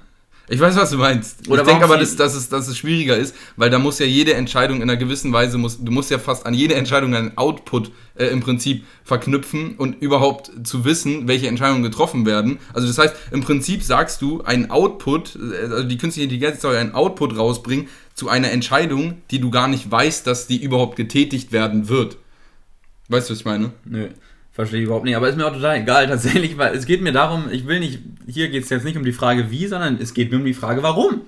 [0.50, 1.48] Ich weiß, was du meinst.
[1.48, 4.06] Oder ich denke aber, dass, dass, es, dass es schwieriger ist, weil da muss ja
[4.06, 7.36] jede Entscheidung in einer gewissen Weise, muss, du musst ja fast an jede Entscheidung einen
[7.36, 12.58] Output äh, im Prinzip verknüpfen und überhaupt zu wissen, welche Entscheidungen getroffen werden.
[12.72, 16.76] Also das heißt, im Prinzip sagst du, ein Output, äh, also die künstliche Intelligenz soll
[16.76, 21.52] einen Output rausbringen zu einer Entscheidung, die du gar nicht weißt, dass die überhaupt getätigt
[21.52, 22.16] werden wird.
[23.08, 23.72] Weißt du, was ich meine?
[23.84, 24.08] Nö.
[24.58, 27.12] Verstehe ich überhaupt nicht, aber ist mir auch total egal tatsächlich, weil es geht mir
[27.12, 30.14] darum, ich will nicht, hier geht es jetzt nicht um die Frage wie, sondern es
[30.14, 31.20] geht mir um die Frage warum.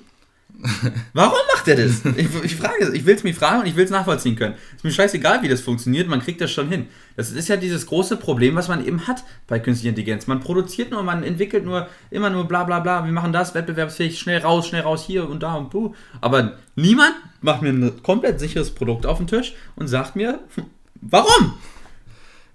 [1.14, 2.04] Warum macht er das?
[2.16, 4.56] Ich, ich frage es, ich will es mich fragen und ich will es nachvollziehen können.
[4.76, 6.88] Ist mir scheißegal, wie das funktioniert, man kriegt das schon hin.
[7.16, 10.26] Das ist ja dieses große Problem, was man eben hat bei künstlicher Intelligenz.
[10.26, 14.18] Man produziert nur, man entwickelt nur, immer nur bla bla bla, wir machen das, wettbewerbsfähig,
[14.18, 15.94] schnell raus, schnell raus, hier und da und puh.
[16.20, 20.40] Aber niemand macht mir ein komplett sicheres Produkt auf den Tisch und sagt mir,
[21.00, 21.54] warum?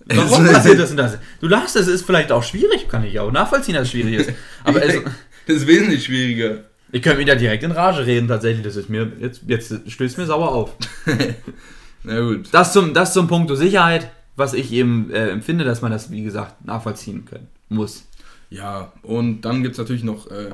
[0.06, 1.18] Warum passiert das und das?
[1.41, 4.32] Du lachst, es ist vielleicht auch schwierig, kann ich auch nachvollziehen, dass es schwierig ist.
[4.64, 5.01] Aber es,
[5.47, 6.66] das ist wesentlich schwieriger.
[6.91, 8.64] Ich könnte wieder direkt in Rage reden, tatsächlich.
[8.64, 10.76] Das ist mir, jetzt, jetzt stößt mir sauer auf.
[12.03, 12.47] Na gut.
[12.51, 16.24] Das zum, das zum Punkt Sicherheit, was ich eben äh, empfinde, dass man das, wie
[16.24, 18.06] gesagt, nachvollziehen können muss.
[18.49, 20.51] Ja, und dann gibt es natürlich noch, äh,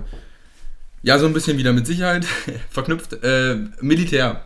[1.03, 2.25] ja, so ein bisschen wieder mit Sicherheit
[2.69, 4.43] verknüpft, äh, Militär.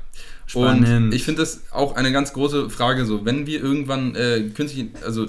[0.47, 0.87] Spannend.
[0.87, 4.89] Und ich finde das auch eine ganz große Frage, so, wenn wir irgendwann äh, künstlich,
[5.03, 5.27] also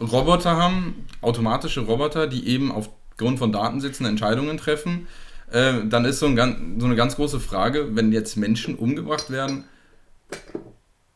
[0.00, 5.06] Roboter haben, automatische Roboter, die eben aufgrund von Datensätzen Entscheidungen treffen,
[5.50, 9.64] äh, dann ist so, ein, so eine ganz große Frage, wenn jetzt Menschen umgebracht werden,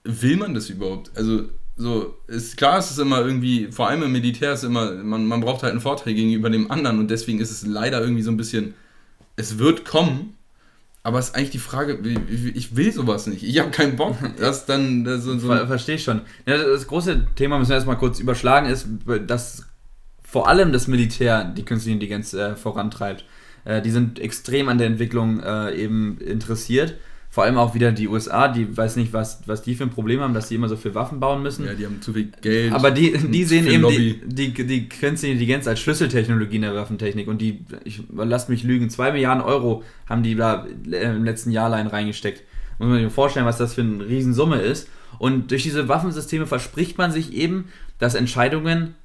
[0.04, 1.10] will man das überhaupt?
[1.16, 1.44] Also,
[1.76, 5.40] so, ist klar, es ist immer irgendwie, vor allem im Militär ist immer, man, man
[5.40, 8.36] braucht halt einen Vorteil gegenüber dem anderen und deswegen ist es leider irgendwie so ein
[8.36, 8.74] bisschen,
[9.36, 10.34] es wird kommen,
[11.02, 13.42] aber es ist eigentlich die Frage, ich will sowas nicht.
[13.42, 14.16] Ich habe keinen Bock.
[14.38, 16.22] Das dann das so, so Verstehe ich schon.
[16.44, 18.86] Das große Thema müssen wir erstmal kurz überschlagen, ist,
[19.26, 19.66] dass
[20.22, 23.24] vor allem das Militär die künstliche Intelligenz äh, vorantreibt.
[23.64, 26.96] Äh, die sind extrem an der Entwicklung äh, eben interessiert
[27.38, 30.18] vor allem auch wieder die USA, die weiß nicht, was, was die für ein Problem
[30.18, 31.64] haben, dass die immer so viel Waffen bauen müssen.
[31.66, 32.72] Ja, die haben zu viel Geld.
[32.72, 37.28] Aber die, die sehen eben die, die, die künstliche Intelligenz als Schlüsseltechnologie in der Waffentechnik.
[37.28, 41.66] Und die, ich lasst mich lügen, 2 Milliarden Euro haben die da im letzten Jahr
[41.66, 42.42] allein reingesteckt.
[42.80, 44.88] Muss man sich vorstellen, was das für eine Riesensumme ist.
[45.20, 47.68] Und durch diese Waffensysteme verspricht man sich eben,
[48.00, 48.96] dass Entscheidungen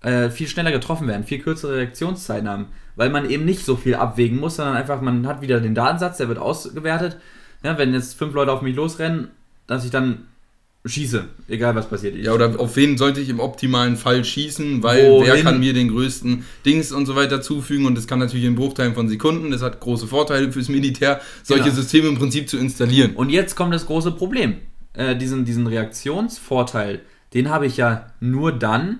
[0.00, 3.96] äh, viel schneller getroffen werden, viel kürzere Reaktionszeiten haben, weil man eben nicht so viel
[3.96, 7.16] abwägen muss, sondern einfach, man hat wieder den Datensatz, der wird ausgewertet
[7.64, 9.28] ja, wenn jetzt fünf Leute auf mich losrennen,
[9.66, 10.26] dass ich dann
[10.84, 12.14] schieße, egal was passiert.
[12.16, 15.26] ja, oder auf wen sollte ich im optimalen Fall schießen, weil Wohin?
[15.26, 18.54] wer kann mir den größten Dings und so weiter zufügen und das kann natürlich in
[18.54, 21.76] Bruchteilen von Sekunden, das hat große Vorteile fürs Militär, solche genau.
[21.76, 23.14] Systeme im Prinzip zu installieren.
[23.14, 24.56] Und jetzt kommt das große Problem.
[24.92, 27.00] Äh, diesen, diesen Reaktionsvorteil,
[27.32, 28.98] den habe ich ja nur dann,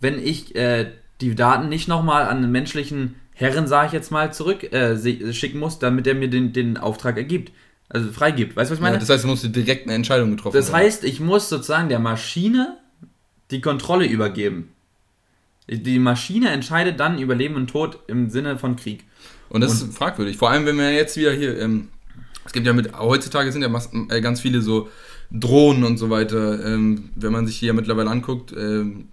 [0.00, 0.92] wenn ich äh,
[1.22, 5.58] die Daten nicht nochmal an einen menschlichen Herren, sage ich jetzt mal, zurück äh, schicken
[5.58, 7.52] muss, damit er mir den, den Auftrag ergibt
[7.88, 8.56] also freigibt.
[8.56, 8.96] Weißt du, was ich meine?
[8.96, 11.98] Ja, das heißt, du musst direkt eine Entscheidung getroffen Das heißt, ich muss sozusagen der
[11.98, 12.78] Maschine
[13.50, 14.72] die Kontrolle übergeben.
[15.68, 19.04] Die Maschine entscheidet dann über Leben und Tod im Sinne von Krieg.
[19.48, 20.36] Und das und ist fragwürdig.
[20.36, 21.88] Vor allem, wenn wir jetzt wieder hier, ähm,
[22.44, 23.70] es gibt ja mit, heutzutage sind ja
[24.10, 24.88] äh, ganz viele so
[25.30, 26.64] Drohnen und so weiter.
[26.64, 29.08] Ähm, wenn man sich hier mittlerweile anguckt, ähm,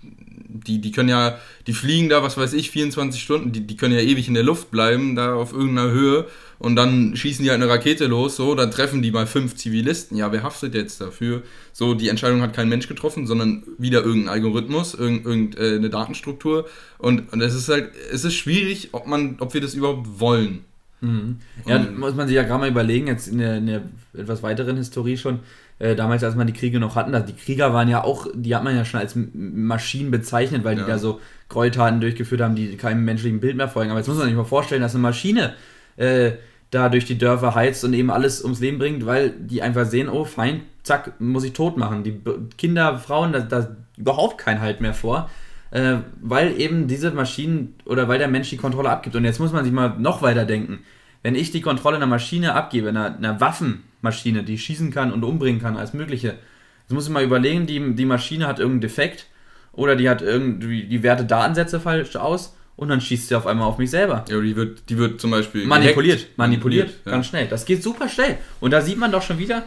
[0.53, 1.37] die, die können ja,
[1.67, 4.43] die fliegen da, was weiß ich, 24 Stunden, die, die können ja ewig in der
[4.43, 6.27] Luft bleiben, da auf irgendeiner Höhe
[6.59, 10.15] und dann schießen die halt eine Rakete los, so, dann treffen die mal fünf Zivilisten.
[10.15, 11.41] Ja, wer haftet jetzt dafür?
[11.73, 16.67] So, die Entscheidung hat kein Mensch getroffen, sondern wieder irgendein Algorithmus, irgendeine Datenstruktur.
[16.99, 20.63] Und, und es ist halt, es ist schwierig, ob man, ob wir das überhaupt wollen.
[21.01, 21.39] Mhm.
[21.65, 23.81] Ja, muss man sich ja gerade mal überlegen, jetzt in der, in der
[24.13, 25.39] etwas weiteren Historie schon,
[25.79, 28.63] äh, damals, als man die Kriege noch hatten, die Krieger waren ja auch, die hat
[28.63, 30.83] man ja schon als Maschinen bezeichnet, weil ja.
[30.83, 31.19] die da so
[31.49, 33.91] Gräueltaten durchgeführt haben, die keinem menschlichen Bild mehr folgen.
[33.91, 35.53] Aber jetzt muss man sich mal vorstellen, dass eine Maschine
[35.97, 36.31] äh,
[36.71, 40.09] da durch die Dörfer heizt und eben alles ums Leben bringt, weil die einfach sehen,
[40.09, 42.03] oh, fein, zack, muss ich tot machen.
[42.03, 42.19] Die
[42.57, 45.29] Kinder, Frauen, da, da überhaupt kein Halt mehr vor,
[45.71, 49.15] äh, weil eben diese Maschinen oder weil der Mensch die Kontrolle abgibt.
[49.15, 50.79] Und jetzt muss man sich mal noch weiter denken.
[51.23, 55.61] Wenn ich die Kontrolle einer Maschine abgebe, einer, einer Waffenmaschine, die schießen kann und umbringen
[55.61, 56.35] kann, als mögliche,
[56.81, 59.27] jetzt muss ich mal überlegen, die, die Maschine hat irgendeinen Defekt
[59.71, 63.67] oder die hat irgendwie, die Werte Datensätze falsch aus und dann schießt sie auf einmal
[63.67, 64.25] auf mich selber.
[64.29, 66.27] Ja, die wird, die wird zum Beispiel manipuliert.
[66.35, 67.11] Manipuliert, manipuliert ja.
[67.11, 67.47] ganz schnell.
[67.47, 68.37] Das geht super schnell.
[68.59, 69.63] Und da sieht man doch schon wieder,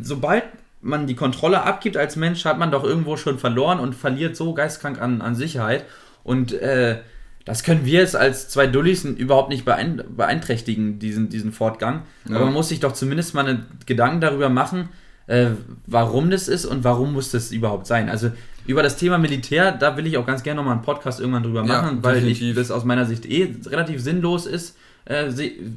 [0.00, 0.44] sobald
[0.80, 4.54] man die Kontrolle abgibt als Mensch, hat man doch irgendwo schon verloren und verliert so
[4.54, 5.84] geistkrank an, an Sicherheit.
[6.22, 7.00] Und äh,
[7.46, 12.02] das können wir jetzt als zwei Dullis überhaupt nicht beeinträchtigen, diesen, diesen Fortgang.
[12.28, 12.36] Ja.
[12.36, 14.88] Aber man muss sich doch zumindest mal einen Gedanken darüber machen,
[15.28, 15.50] äh,
[15.86, 18.08] warum das ist und warum muss das überhaupt sein.
[18.08, 18.32] Also
[18.66, 21.62] über das Thema Militär, da will ich auch ganz gerne nochmal einen Podcast irgendwann drüber
[21.64, 25.30] machen, ja, weil ich, das aus meiner Sicht eh relativ sinnlos ist, äh,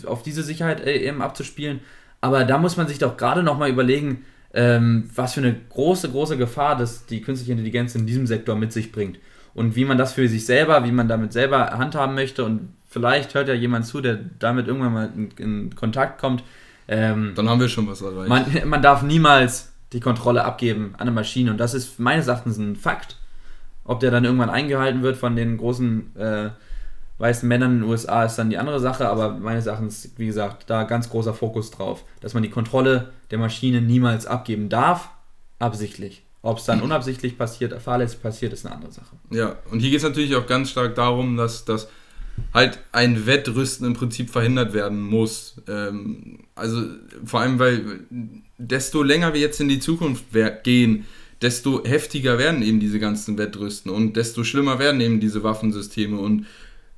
[0.08, 1.82] auf diese Sicherheit äh, eben abzuspielen.
[2.20, 6.36] Aber da muss man sich doch gerade nochmal überlegen, ähm, was für eine große, große
[6.36, 9.20] Gefahr das die künstliche Intelligenz in diesem Sektor mit sich bringt.
[9.60, 12.46] Und wie man das für sich selber, wie man damit selber handhaben möchte.
[12.46, 16.46] Und vielleicht hört ja jemand zu, der damit irgendwann mal in, in Kontakt kommt.
[16.88, 18.30] Ähm, Dann haben wir schon was erreicht.
[18.30, 21.52] Man, man darf niemals die Kontrolle abgeben an eine Maschine.
[21.52, 23.18] Und das ist meines Erachtens ein Fakt.
[23.84, 26.50] Ob der dann irgendwann eingehalten wird von den großen äh,
[27.18, 29.10] weißen Männern in den USA, ist dann die andere Sache.
[29.10, 33.40] Aber meines Erachtens, wie gesagt, da ganz großer Fokus drauf, dass man die Kontrolle der
[33.40, 35.10] Maschine niemals abgeben darf,
[35.60, 36.24] absichtlich.
[36.42, 39.18] Ob es dann unabsichtlich passiert, fahrlässig passiert, ist eine andere Sache.
[39.30, 41.90] Ja, und hier geht es natürlich auch ganz stark darum, dass, dass
[42.54, 45.56] halt ein Wettrüsten im Prinzip verhindert werden muss.
[45.68, 46.84] Ähm, also
[47.26, 48.02] vor allem, weil
[48.58, 50.26] desto länger wir jetzt in die Zukunft
[50.64, 51.06] gehen,
[51.42, 56.46] desto heftiger werden eben diese ganzen Wettrüsten und desto schlimmer werden eben diese Waffensysteme und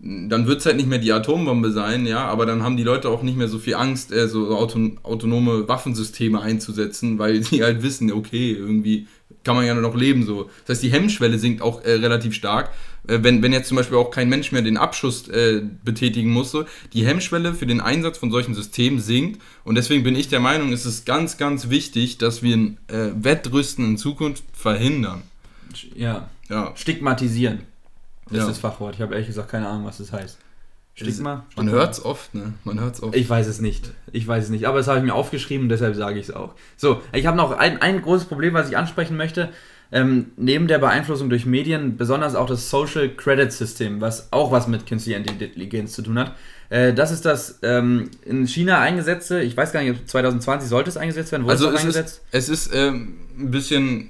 [0.03, 3.09] dann wird es halt nicht mehr die Atombombe sein, ja, aber dann haben die Leute
[3.09, 8.11] auch nicht mehr so viel Angst, äh, so autonome Waffensysteme einzusetzen, weil sie halt wissen,
[8.11, 9.07] okay, irgendwie
[9.43, 10.49] kann man ja nur noch leben so.
[10.65, 12.69] Das heißt, die Hemmschwelle sinkt auch äh, relativ stark.
[13.07, 16.51] Äh, wenn, wenn jetzt zum Beispiel auch kein Mensch mehr den Abschuss äh, betätigen muss,
[16.51, 19.41] so, die Hemmschwelle für den Einsatz von solchen Systemen sinkt.
[19.63, 23.09] Und deswegen bin ich der Meinung, es ist ganz, ganz wichtig, dass wir ein äh,
[23.15, 25.23] Wettrüsten in Zukunft verhindern.
[25.95, 26.29] Ja.
[26.49, 26.73] ja.
[26.75, 27.61] Stigmatisieren.
[28.25, 28.43] Das ja.
[28.43, 28.95] ist das Fachwort.
[28.95, 30.37] Ich habe ehrlich gesagt keine Ahnung, was das heißt.
[31.01, 31.45] Stigma?
[31.55, 32.53] Man hört es oft, ne?
[32.63, 33.15] Man hört oft.
[33.15, 33.91] Ich weiß es nicht.
[34.11, 34.65] Ich weiß es nicht.
[34.65, 36.53] Aber das habe ich mir aufgeschrieben, deshalb sage ich es auch.
[36.77, 39.49] So, ich habe noch ein, ein großes Problem, was ich ansprechen möchte.
[39.93, 44.67] Ähm, neben der Beeinflussung durch Medien, besonders auch das Social Credit System, was auch was
[44.67, 46.35] mit künstlicher Intelligenz zu tun hat.
[46.69, 50.95] Äh, das ist das ähm, in China eingesetzte, ich weiß gar nicht, 2020 sollte es
[50.95, 52.21] eingesetzt werden, wurde also es, es eingesetzt?
[52.31, 54.09] Ist, es ist ähm, ein bisschen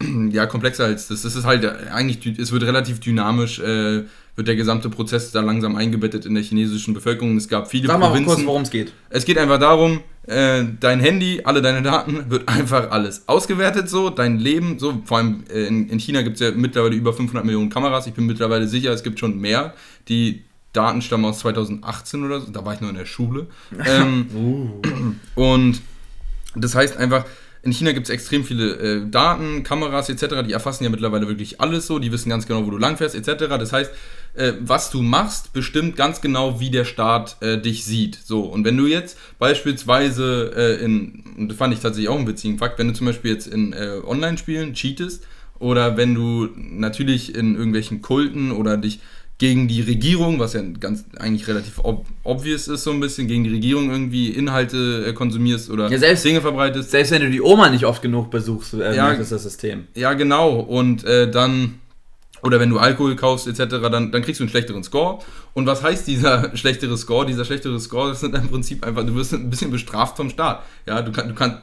[0.30, 1.24] ja, komplexer als das.
[1.24, 4.04] Es ist halt eigentlich, es wird relativ dynamisch, äh,
[4.38, 7.36] wird der gesamte Prozess da langsam eingebettet in der chinesischen Bevölkerung.
[7.36, 8.34] Es gab viele Sag mal Provinzen.
[8.34, 8.92] kurz, worum es geht.
[9.10, 14.10] Es geht einfach darum, äh, dein Handy, alle deine Daten, wird einfach alles ausgewertet so,
[14.10, 17.44] dein Leben, so, vor allem äh, in, in China gibt es ja mittlerweile über 500
[17.44, 18.06] Millionen Kameras.
[18.06, 19.74] Ich bin mittlerweile sicher, es gibt schon mehr,
[20.06, 23.48] die Daten stammen aus 2018 oder so, da war ich noch in der Schule.
[23.86, 24.80] ähm, uh.
[25.34, 25.82] Und
[26.54, 27.24] das heißt einfach,
[27.62, 31.60] in China gibt es extrem viele äh, Daten, Kameras etc., die erfassen ja mittlerweile wirklich
[31.60, 33.46] alles so, die wissen ganz genau, wo du langfährst etc.
[33.48, 33.90] Das heißt,
[34.38, 38.18] äh, was du machst, bestimmt ganz genau, wie der Staat äh, dich sieht.
[38.24, 42.26] So, und wenn du jetzt beispielsweise äh, in, und das fand ich tatsächlich auch einen
[42.26, 45.26] witzigen Fakt, wenn du zum Beispiel jetzt in äh, Online-Spielen cheatest
[45.58, 49.00] oder wenn du natürlich in irgendwelchen Kulten oder dich
[49.38, 53.44] gegen die Regierung, was ja ganz eigentlich relativ ob obvious ist, so ein bisschen, gegen
[53.44, 56.90] die Regierung irgendwie Inhalte äh, konsumierst oder ja, selbst, Dinge verbreitest.
[56.90, 59.86] Selbst wenn du die Oma nicht oft genug besuchst, äh, ja, ist das System.
[59.94, 60.58] Ja, genau.
[60.58, 61.78] Und äh, dann,
[62.42, 65.20] oder wenn du Alkohol kaufst, etc., dann, dann kriegst du einen schlechteren Score.
[65.54, 67.26] Und was heißt dieser schlechtere Score?
[67.26, 70.62] Dieser schlechtere Score, sind im Prinzip einfach, du wirst ein bisschen bestraft vom Staat.
[70.86, 71.58] Ja, du, kann, du kannst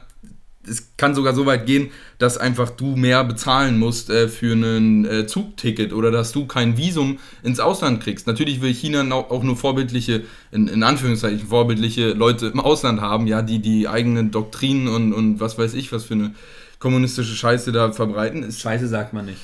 [0.68, 5.04] es kann sogar so weit gehen, dass einfach du mehr bezahlen musst äh, für ein
[5.04, 8.26] äh, Zugticket oder dass du kein Visum ins Ausland kriegst.
[8.26, 13.42] Natürlich will China auch nur vorbildliche, in, in Anführungszeichen vorbildliche Leute im Ausland haben, ja,
[13.42, 16.34] die die eigenen Doktrinen und, und was weiß ich, was für eine
[16.78, 18.42] kommunistische Scheiße da verbreiten.
[18.42, 19.40] Ist, Scheiße sagt man nicht.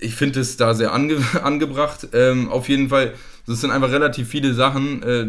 [0.00, 2.08] Ich finde es da sehr ange angebracht.
[2.12, 3.14] Ähm, auf jeden Fall,
[3.46, 5.26] es sind einfach relativ viele Sachen, äh,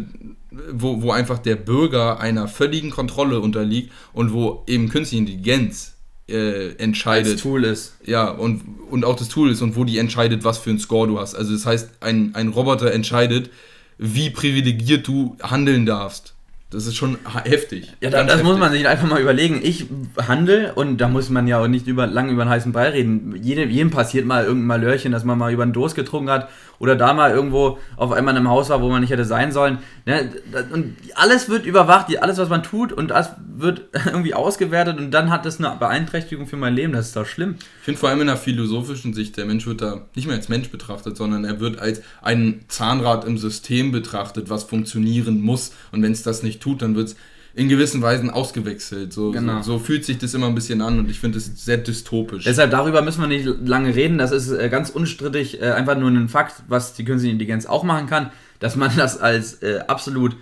[0.71, 5.95] wo, wo einfach der Bürger einer völligen Kontrolle unterliegt und wo eben künstliche Intelligenz
[6.27, 7.35] äh, entscheidet.
[7.35, 7.95] Das Tool ist.
[8.05, 11.07] Ja, und, und auch das Tool ist und wo die entscheidet, was für ein Score
[11.07, 11.35] du hast.
[11.35, 13.49] Also das heißt, ein, ein Roboter entscheidet,
[13.97, 16.33] wie privilegiert du handeln darfst.
[16.71, 17.91] Das ist schon heftig.
[17.99, 18.43] Ja, das heftig.
[18.43, 19.59] muss man sich einfach mal überlegen.
[19.61, 19.87] Ich
[20.25, 23.35] handle und da muss man ja auch nicht über, lange über einen heißen Brei reden.
[23.41, 26.49] Jede, jedem passiert mal irgendein Malörchen, dass man mal über einen Durst getrunken hat
[26.81, 29.51] oder da mal irgendwo auf einmal in einem Haus war, wo man nicht hätte sein
[29.51, 29.77] sollen.
[30.07, 30.31] Ne?
[30.73, 35.29] Und alles wird überwacht, alles, was man tut und das wird irgendwie ausgewertet und dann
[35.29, 36.91] hat das eine Beeinträchtigung für mein Leben.
[36.93, 37.55] Das ist doch schlimm.
[37.59, 40.49] Ich finde vor allem in der philosophischen Sicht, der Mensch wird da nicht mehr als
[40.49, 45.73] Mensch betrachtet, sondern er wird als ein Zahnrad im System betrachtet, was funktionieren muss.
[45.91, 47.15] Und wenn es das nicht tut, dann wird es
[47.53, 49.11] in gewissen Weisen ausgewechselt.
[49.11, 49.61] So, genau.
[49.61, 52.45] so, so, fühlt sich das immer ein bisschen an und ich finde es sehr dystopisch.
[52.45, 54.17] Deshalb darüber müssen wir nicht lange reden.
[54.17, 57.83] Das ist äh, ganz unstrittig äh, einfach nur ein Fakt, was die künstliche Intelligenz auch
[57.83, 60.35] machen kann, dass man das als äh, absolut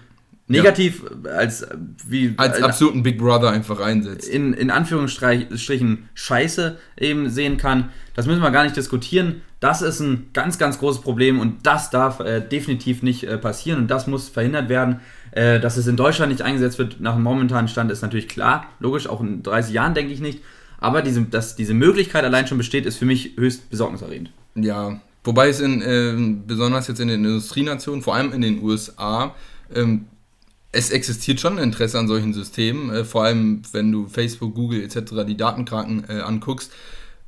[0.50, 1.32] negativ, ja.
[1.32, 1.66] als
[2.08, 4.28] wie als absoluten Big Brother einfach einsetzt.
[4.28, 7.90] In, in Anführungsstrichen Scheiße eben sehen kann.
[8.16, 9.42] Das müssen wir gar nicht diskutieren.
[9.60, 13.80] Das ist ein ganz, ganz großes Problem und das darf äh, definitiv nicht äh, passieren
[13.80, 15.00] und das muss verhindert werden.
[15.32, 18.66] Äh, dass es in Deutschland nicht eingesetzt wird, nach dem momentanen Stand, ist natürlich klar.
[18.80, 20.42] Logisch, auch in 30 Jahren denke ich nicht.
[20.80, 24.32] Aber diese, dass diese Möglichkeit allein schon besteht, ist für mich höchst besorgniserregend.
[24.56, 29.36] Ja, wobei es in, äh, besonders jetzt in den Industrienationen, vor allem in den USA,
[29.76, 30.06] ähm,
[30.72, 35.26] es existiert schon Interesse an solchen Systemen, äh, vor allem wenn du Facebook, Google etc.
[35.28, 36.72] die Datenkraken äh, anguckst.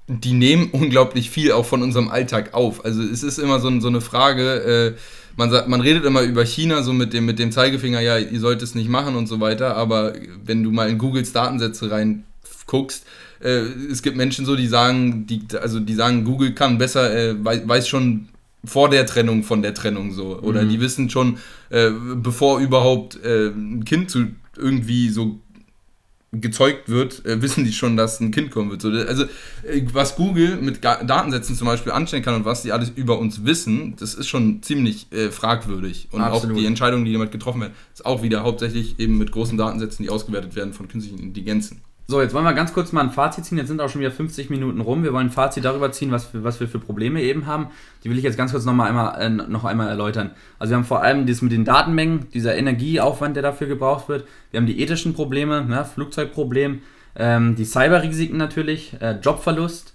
[0.08, 2.86] Die nehmen unglaublich viel auch von unserem Alltag auf.
[2.86, 5.00] Also es ist immer so, so eine Frage, äh,
[5.38, 8.40] man, sagt, man redet immer über China so mit dem, mit dem Zeigefinger, ja, ihr
[8.40, 10.14] sollt es nicht machen und so weiter, aber
[10.44, 13.06] wenn du mal in Googles Datensätze reinguckst,
[13.40, 17.44] äh, es gibt Menschen so, die sagen, die, also die sagen, Google kann besser, äh,
[17.44, 18.28] weiß, weiß schon
[18.64, 20.40] vor der Trennung von der Trennung so.
[20.40, 20.70] Oder mhm.
[20.70, 21.38] die wissen schon,
[21.70, 25.40] äh, bevor überhaupt äh, ein Kind zu irgendwie so
[26.34, 28.82] gezeugt wird, äh, wissen die schon, dass ein Kind kommen wird.
[28.82, 29.24] So, also
[29.64, 33.20] äh, was Google mit Ga Datensätzen zum Beispiel anstellen kann und was die alles über
[33.20, 36.08] uns wissen, das ist schon ziemlich äh, fragwürdig.
[36.12, 36.56] Und Absolut.
[36.56, 40.04] auch die Entscheidungen, die damit getroffen werden, ist auch wieder hauptsächlich eben mit großen Datensätzen,
[40.04, 41.82] die ausgewertet werden von künstlichen Intelligenzen.
[42.12, 43.58] So, jetzt wollen wir ganz kurz mal ein Fazit ziehen.
[43.58, 45.02] Jetzt sind auch schon wieder 50 Minuten rum.
[45.02, 47.68] Wir wollen ein Fazit darüber ziehen, was, wir, was wir für Probleme eben haben.
[48.04, 50.32] Die will ich jetzt ganz kurz noch, mal einmal, äh, noch einmal erläutern.
[50.60, 54.26] Also wir haben vor allem das mit den Datenmengen, dieser Energieaufwand, der dafür gebraucht wird.
[54.52, 56.82] Wir haben die ethischen Probleme, ne, Flugzeugproblem,
[57.16, 59.94] ähm, die Cyberrisiken natürlich, äh, Jobverlust,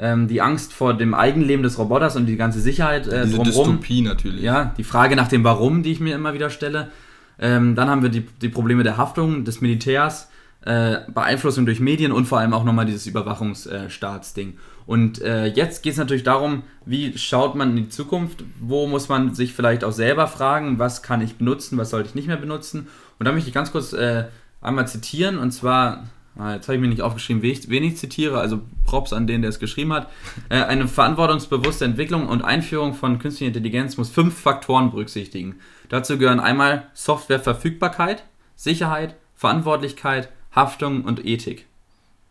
[0.00, 3.76] ähm, die Angst vor dem Eigenleben des Roboters und die ganze Sicherheit äh, Diese drumherum.
[3.76, 4.42] Dystopie natürlich.
[4.42, 6.90] Ja, die Frage nach dem Warum, die ich mir immer wieder stelle.
[7.38, 10.28] Ähm, dann haben wir die, die Probleme der Haftung des Militärs
[10.64, 14.58] äh, Beeinflussung durch Medien und vor allem auch nochmal dieses Überwachungsstaatsding.
[14.86, 19.08] und äh, jetzt geht es natürlich darum, wie schaut man in die Zukunft, wo muss
[19.08, 22.36] man sich vielleicht auch selber fragen, was kann ich benutzen, was sollte ich nicht mehr
[22.36, 22.88] benutzen.
[23.18, 24.26] Und da möchte ich ganz kurz äh,
[24.60, 26.04] einmal zitieren, und zwar,
[26.36, 29.48] ah, jetzt habe ich mir nicht aufgeschrieben, wen ich, zitiere, also Props an den, der
[29.48, 30.08] es geschrieben hat.
[30.48, 35.56] Äh, eine verantwortungsbewusste Entwicklung und Einführung von künstlicher Intelligenz muss fünf Faktoren berücksichtigen.
[35.88, 41.66] Dazu gehören einmal Softwareverfügbarkeit, Sicherheit, Verantwortlichkeit, Haftung und Ethik.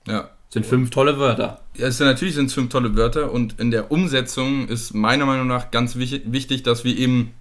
[0.08, 0.30] Ja.
[0.50, 1.62] Sind fünf tolle Wörter.
[1.78, 5.26] Ja, es sind, natürlich sind es fünf tolle Wörter und in der Umsetzung ist meiner
[5.26, 7.32] Meinung nach ganz wichtig, dass wir eben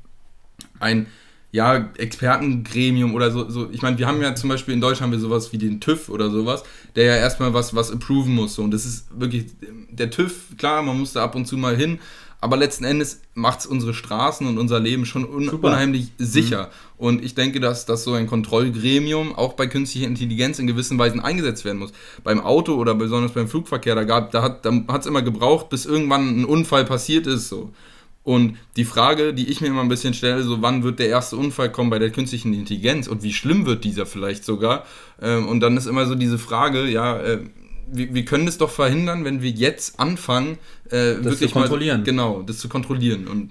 [0.78, 1.06] ein
[1.52, 3.68] ja, Expertengremium oder so, so.
[3.72, 6.08] Ich meine, wir haben ja zum Beispiel in Deutschland haben wir sowas wie den TÜV
[6.08, 6.62] oder sowas,
[6.94, 8.54] der ja erstmal was, was approven muss.
[8.54, 8.62] So.
[8.62, 9.46] Und das ist wirklich,
[9.90, 11.98] der TÜV, klar, man muss da ab und zu mal hin,
[12.40, 15.68] aber letzten Endes macht es unsere Straßen und unser Leben schon un Super.
[15.68, 16.64] unheimlich sicher.
[16.98, 17.06] Mhm.
[17.06, 21.20] Und ich denke, dass, dass so ein Kontrollgremium auch bei künstlicher Intelligenz in gewissen Weisen
[21.20, 21.92] eingesetzt werden muss.
[22.24, 26.40] Beim Auto oder besonders beim Flugverkehr, da, gab, da hat es immer gebraucht, bis irgendwann
[26.40, 27.48] ein Unfall passiert ist.
[27.48, 27.72] So.
[28.22, 31.36] Und die Frage, die ich mir immer ein bisschen stelle, so wann wird der erste
[31.36, 34.84] Unfall kommen bei der künstlichen Intelligenz und wie schlimm wird dieser vielleicht sogar?
[35.22, 37.40] Ähm, und dann ist immer so diese Frage, ja, äh,
[37.92, 42.00] wir, wir können das doch verhindern, wenn wir jetzt anfangen, äh, das wirklich zu kontrollieren.
[42.00, 43.26] Mal, genau, das zu kontrollieren.
[43.26, 43.50] Und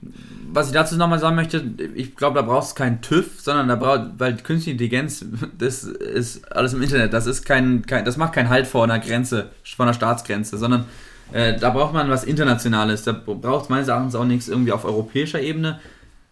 [0.51, 1.63] was ich dazu nochmal sagen möchte,
[1.95, 5.25] ich glaube, da brauchst du keinen TÜV, sondern da braucht, weil künstliche Intelligenz,
[5.57, 8.99] das ist alles im Internet, das ist kein, kein das macht keinen Halt vor einer
[8.99, 10.85] Grenze, vor einer Staatsgrenze, sondern
[11.31, 13.03] äh, da braucht man was Internationales.
[13.03, 15.79] Da braucht es meines Erachtens auch nichts irgendwie auf europäischer Ebene.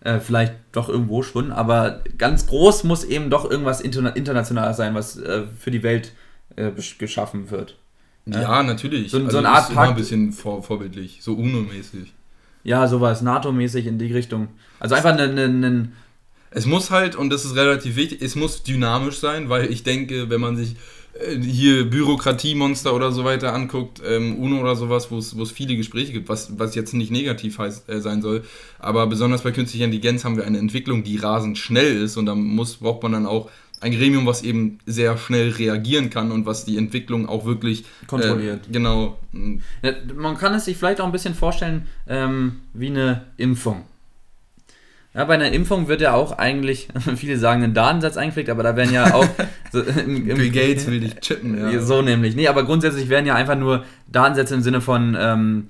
[0.01, 4.93] Äh, vielleicht doch irgendwo schon, aber ganz groß muss eben doch irgendwas interna Internationales sein,
[4.93, 6.13] was äh, für die Welt
[6.55, 7.77] äh, geschaffen wird.
[8.27, 9.11] Ja, ja natürlich.
[9.11, 9.89] So, also so eine Art Pakt.
[9.89, 12.13] ein bisschen vor, vorbildlich, so UNO-mäßig.
[12.63, 14.49] Ja, sowas, NATO-mäßig in die Richtung.
[14.79, 15.35] Also einfach ein.
[15.35, 15.91] Ne, ne, ne
[16.49, 20.29] es muss halt, und das ist relativ wichtig, es muss dynamisch sein, weil ich denke,
[20.29, 20.75] wenn man sich
[21.19, 26.13] äh, hier Bürokratiemonster oder so weiter anguckt, ähm, UNO oder sowas, wo es viele Gespräche
[26.13, 28.43] gibt, was, was jetzt nicht negativ heißt, äh, sein soll,
[28.79, 32.35] aber besonders bei künstlicher Intelligenz haben wir eine Entwicklung, die rasend schnell ist und da
[32.35, 33.49] muss, braucht man dann auch
[33.79, 38.67] ein Gremium, was eben sehr schnell reagieren kann und was die Entwicklung auch wirklich kontrolliert.
[38.67, 39.19] Äh, genau.
[39.81, 43.83] Ja, man kann es sich vielleicht auch ein bisschen vorstellen ähm, wie eine Impfung.
[45.13, 48.75] Ja, bei einer Impfung wird ja auch eigentlich, viele sagen, ein Datensatz eingepflegt, aber da
[48.75, 49.27] werden ja auch.
[49.69, 51.81] So, im, im, Bill Gates will dich chippen, ja.
[51.81, 52.37] So nämlich.
[52.37, 55.17] Nee, aber grundsätzlich werden ja einfach nur Datensätze im Sinne von.
[55.19, 55.67] Ähm,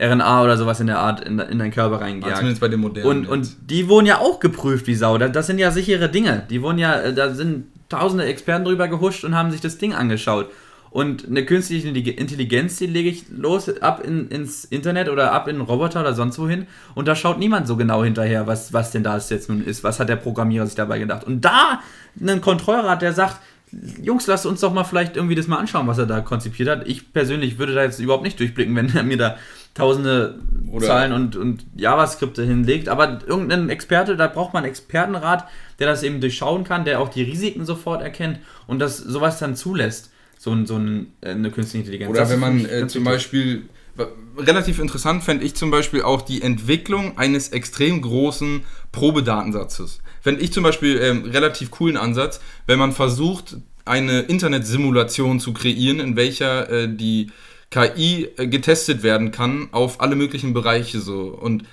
[0.00, 2.36] RNA oder sowas in der Art in, in deinen Körper reingejagt.
[2.36, 3.08] Zumindest bei den modernen.
[3.08, 5.18] Und, und die wurden ja auch geprüft wie Sau.
[5.18, 6.44] Das, sind ja sichere Dinge.
[6.48, 9.94] Die wurden ja, äh, da sind tausende Experten drüber gehuscht und haben sich das Ding
[9.94, 10.50] angeschaut.
[10.90, 15.56] Und eine künstliche Intelligenz, die lege ich los ab in, ins Internet oder ab in
[15.56, 16.66] einen Roboter oder sonst wohin.
[16.94, 19.84] Und da schaut niemand so genau hinterher, was, was denn das jetzt nun ist.
[19.84, 21.24] Was hat der Programmierer sich dabei gedacht?
[21.24, 21.80] Und da
[22.20, 23.38] ein Kontrollrat, der sagt,
[24.02, 26.88] Jungs, lasst uns doch mal vielleicht irgendwie das mal anschauen, was er da konzipiert hat.
[26.88, 29.36] Ich persönlich würde da jetzt überhaupt nicht durchblicken, wenn er mir da
[29.78, 30.38] tausende
[30.70, 32.88] Oder Zahlen und, und JavaScripte hinlegt.
[32.88, 35.48] Aber irgendein Experte, da braucht man einen Expertenrat,
[35.78, 39.56] der das eben durchschauen kann, der auch die Risiken sofort erkennt und das sowas dann
[39.56, 40.10] zulässt.
[40.38, 42.10] So, ein, so ein, äh, eine künstliche Intelligenz.
[42.10, 43.68] Oder das wenn man äh, zum Beispiel,
[44.36, 48.62] relativ interessant fände ich zum Beispiel auch die Entwicklung eines extrem großen
[48.92, 50.00] Probedatensatzes.
[50.20, 55.98] Fände ich zum Beispiel ähm, relativ coolen Ansatz, wenn man versucht, eine Internetsimulation zu kreieren,
[55.98, 57.30] in welcher äh, die
[57.70, 61.28] KI äh, getestet werden kann auf alle möglichen Bereiche so.
[61.28, 61.64] Und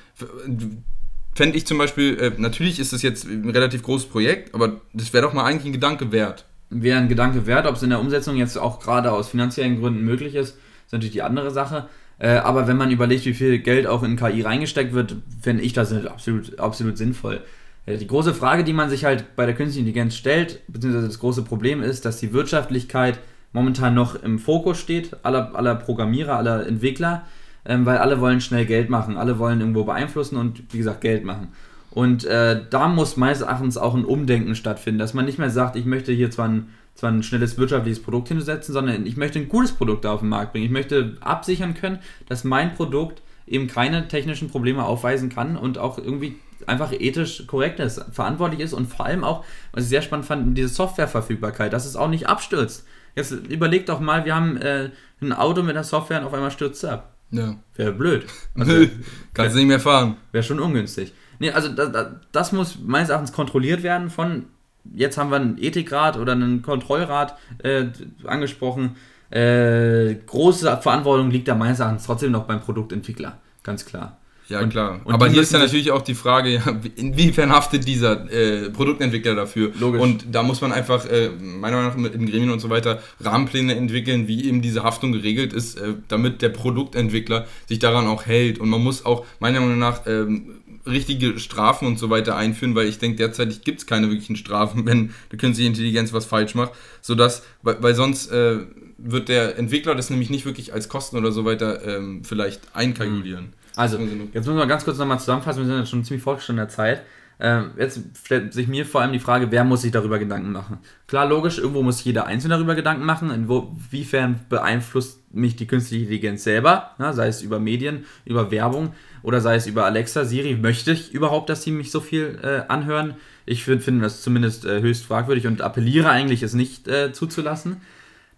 [1.35, 5.13] fände ich zum Beispiel, äh, natürlich ist das jetzt ein relativ großes Projekt, aber das
[5.13, 6.45] wäre doch mal eigentlich ein Gedanke wert.
[6.69, 10.03] Wäre ein Gedanke wert, ob es in der Umsetzung jetzt auch gerade aus finanziellen Gründen
[10.03, 11.87] möglich ist, ist natürlich die andere Sache.
[12.17, 15.73] Äh, aber wenn man überlegt, wie viel Geld auch in KI reingesteckt wird, finde ich
[15.73, 17.41] das absolut, absolut sinnvoll.
[17.85, 21.19] Äh, die große Frage, die man sich halt bei der künstlichen Intelligenz stellt, beziehungsweise das
[21.19, 23.19] große Problem ist, dass die Wirtschaftlichkeit
[23.55, 27.23] momentan noch im Fokus steht, aller, aller Programmierer, aller Entwickler,
[27.65, 31.23] ähm, weil alle wollen schnell Geld machen, alle wollen irgendwo beeinflussen und wie gesagt Geld
[31.23, 31.47] machen.
[31.89, 35.77] Und äh, da muss meines Erachtens auch ein Umdenken stattfinden, dass man nicht mehr sagt,
[35.77, 39.47] ich möchte hier zwar ein, zwar ein schnelles wirtschaftliches Produkt hinsetzen, sondern ich möchte ein
[39.47, 40.65] gutes Produkt auf den Markt bringen.
[40.65, 45.97] Ich möchte absichern können, dass mein Produkt eben keine technischen Probleme aufweisen kann und auch
[45.97, 46.35] irgendwie
[46.67, 50.57] einfach ethisch korrekt ist, verantwortlich ist und vor allem auch, was ich sehr spannend fand,
[50.57, 52.85] diese Softwareverfügbarkeit, dass es auch nicht abstürzt.
[53.15, 54.89] Jetzt überlegt doch mal, wir haben äh,
[55.21, 57.15] ein Auto mit einer Software und auf einmal stürzt es ab.
[57.31, 57.55] Ja.
[57.75, 58.25] Wäre blöd.
[58.55, 58.73] Also,
[59.33, 60.17] Kannst du nicht mehr fahren.
[60.31, 61.13] Wäre schon ungünstig.
[61.39, 64.45] Nee, also das, das muss meines Erachtens kontrolliert werden von,
[64.93, 67.85] jetzt haben wir einen Ethikrat oder einen Kontrollrat äh,
[68.25, 68.95] angesprochen.
[69.31, 74.17] Äh, große Verantwortung liegt da meines Erachtens trotzdem noch beim Produktentwickler, ganz klar.
[74.47, 75.01] Ja, und, klar.
[75.03, 76.61] Und Aber hier ist ja natürlich auch die Frage, ja,
[76.95, 79.71] inwiefern haftet dieser äh, Produktentwickler dafür?
[79.79, 80.01] Logisch.
[80.01, 83.01] Und da muss man einfach, äh, meiner Meinung nach, mit den Gremien und so weiter
[83.19, 88.25] Rahmenpläne entwickeln, wie eben diese Haftung geregelt ist, äh, damit der Produktentwickler sich daran auch
[88.27, 88.59] hält.
[88.59, 92.87] Und man muss auch, meiner Meinung nach, ähm, richtige Strafen und so weiter einführen, weil
[92.87, 96.73] ich denke, derzeitig gibt es keine wirklichen Strafen, wenn die künstliche Intelligenz was falsch macht,
[97.01, 98.59] sodass, weil, weil sonst äh,
[98.97, 103.53] wird der Entwickler das nämlich nicht wirklich als Kosten oder so weiter ähm, vielleicht einkalkulieren.
[103.75, 106.65] Also, jetzt müssen wir ganz kurz nochmal zusammenfassen, wir sind jetzt schon ziemlich fortgeschritten in
[106.65, 107.03] der Zeit.
[107.37, 110.77] Ähm, jetzt stellt sich mir vor allem die Frage, wer muss sich darüber Gedanken machen?
[111.07, 116.45] Klar, logisch, irgendwo muss jeder Einzelne darüber Gedanken machen, inwiefern beeinflusst mich die künstliche Intelligenz
[116.45, 120.55] selber, na, sei es über Medien, über Werbung oder sei es über Alexa, Siri.
[120.55, 123.15] Möchte ich überhaupt, dass sie mich so viel äh, anhören?
[123.45, 127.81] Ich finde find das zumindest äh, höchst fragwürdig und appelliere eigentlich, es nicht äh, zuzulassen.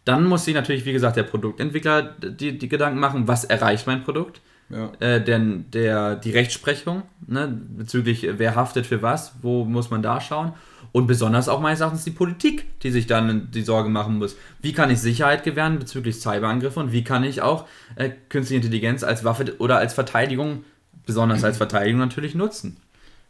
[0.06, 4.04] Dann muss sich natürlich, wie gesagt, der Produktentwickler die, die Gedanken machen, was erreicht mein
[4.04, 4.42] Produkt?
[4.70, 4.92] Ja.
[5.00, 10.02] Äh, denn der, die Rechtsprechung ne, bezüglich äh, wer haftet für was, wo muss man
[10.02, 10.54] da schauen.
[10.92, 14.36] Und besonders auch meines Erachtens die Politik, die sich dann die Sorge machen muss.
[14.62, 19.04] Wie kann ich Sicherheit gewähren bezüglich Cyberangriffe und wie kann ich auch äh, künstliche Intelligenz
[19.04, 20.64] als Waffe oder als Verteidigung,
[21.06, 22.78] besonders als Verteidigung natürlich nutzen.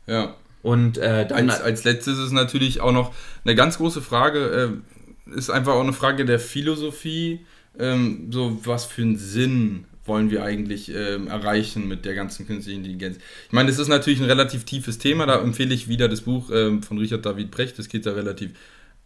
[0.06, 0.36] Ja.
[0.64, 3.14] Und äh, dann, als, als letztes ist natürlich auch noch
[3.44, 4.82] eine ganz große Frage,
[5.30, 7.46] äh, ist einfach auch eine Frage der Philosophie,
[7.78, 12.80] ähm, so was für einen Sinn wollen wir eigentlich ähm, erreichen mit der ganzen künstlichen
[12.80, 13.18] Intelligenz.
[13.48, 16.50] Ich meine, es ist natürlich ein relativ tiefes Thema, da empfehle ich wieder das Buch
[16.54, 18.52] ähm, von Richard David Brecht, das geht da relativ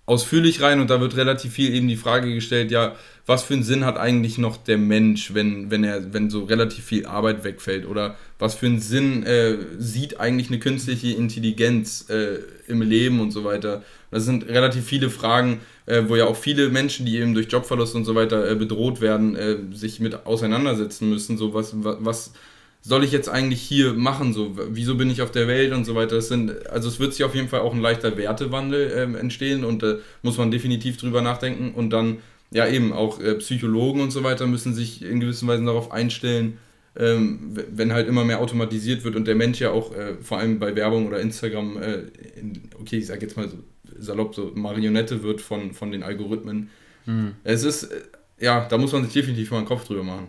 [0.05, 2.95] ausführlich rein und da wird relativ viel eben die Frage gestellt, ja,
[3.25, 6.85] was für einen Sinn hat eigentlich noch der Mensch, wenn, wenn er, wenn so relativ
[6.85, 7.85] viel Arbeit wegfällt?
[7.85, 13.31] Oder was für einen Sinn äh, sieht eigentlich eine künstliche Intelligenz äh, im Leben und
[13.31, 13.83] so weiter?
[14.09, 17.95] Das sind relativ viele Fragen, äh, wo ja auch viele Menschen, die eben durch Jobverlust
[17.95, 21.37] und so weiter äh, bedroht werden, äh, sich mit auseinandersetzen müssen.
[21.37, 22.33] So, was, was
[22.81, 24.33] soll ich jetzt eigentlich hier machen?
[24.33, 26.15] So, wieso bin ich auf der Welt und so weiter?
[26.15, 29.63] Das sind, also es wird sich auf jeden Fall auch ein leichter Wertewandel ähm, entstehen
[29.63, 32.17] und da muss man definitiv drüber nachdenken und dann
[32.51, 36.57] ja eben auch äh, Psychologen und so weiter müssen sich in gewisser Weise darauf einstellen,
[36.95, 40.59] ähm, wenn halt immer mehr automatisiert wird und der Mensch ja auch äh, vor allem
[40.59, 41.99] bei Werbung oder Instagram, äh,
[42.35, 43.57] in, okay, ich sag jetzt mal so
[43.97, 46.69] salopp so Marionette wird von, von den Algorithmen.
[47.05, 47.35] Hm.
[47.43, 48.01] Es ist, äh,
[48.39, 50.27] ja, da muss man sich definitiv mal einen Kopf drüber machen.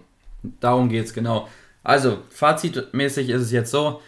[0.60, 1.48] Darum geht es, genau.
[1.84, 4.00] Also, fazitmäßig ist es jetzt so,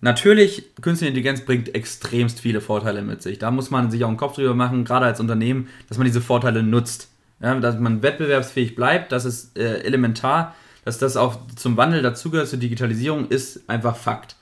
[0.00, 3.38] natürlich, künstliche Intelligenz bringt extremst viele Vorteile mit sich.
[3.38, 6.20] Da muss man sich auch einen Kopf drüber machen, gerade als Unternehmen, dass man diese
[6.20, 7.08] Vorteile nutzt.
[7.40, 10.54] Ja, dass man wettbewerbsfähig bleibt, das ist äh, elementar.
[10.84, 14.36] Dass das auch zum Wandel dazugehört, zur Digitalisierung, ist einfach Fakt.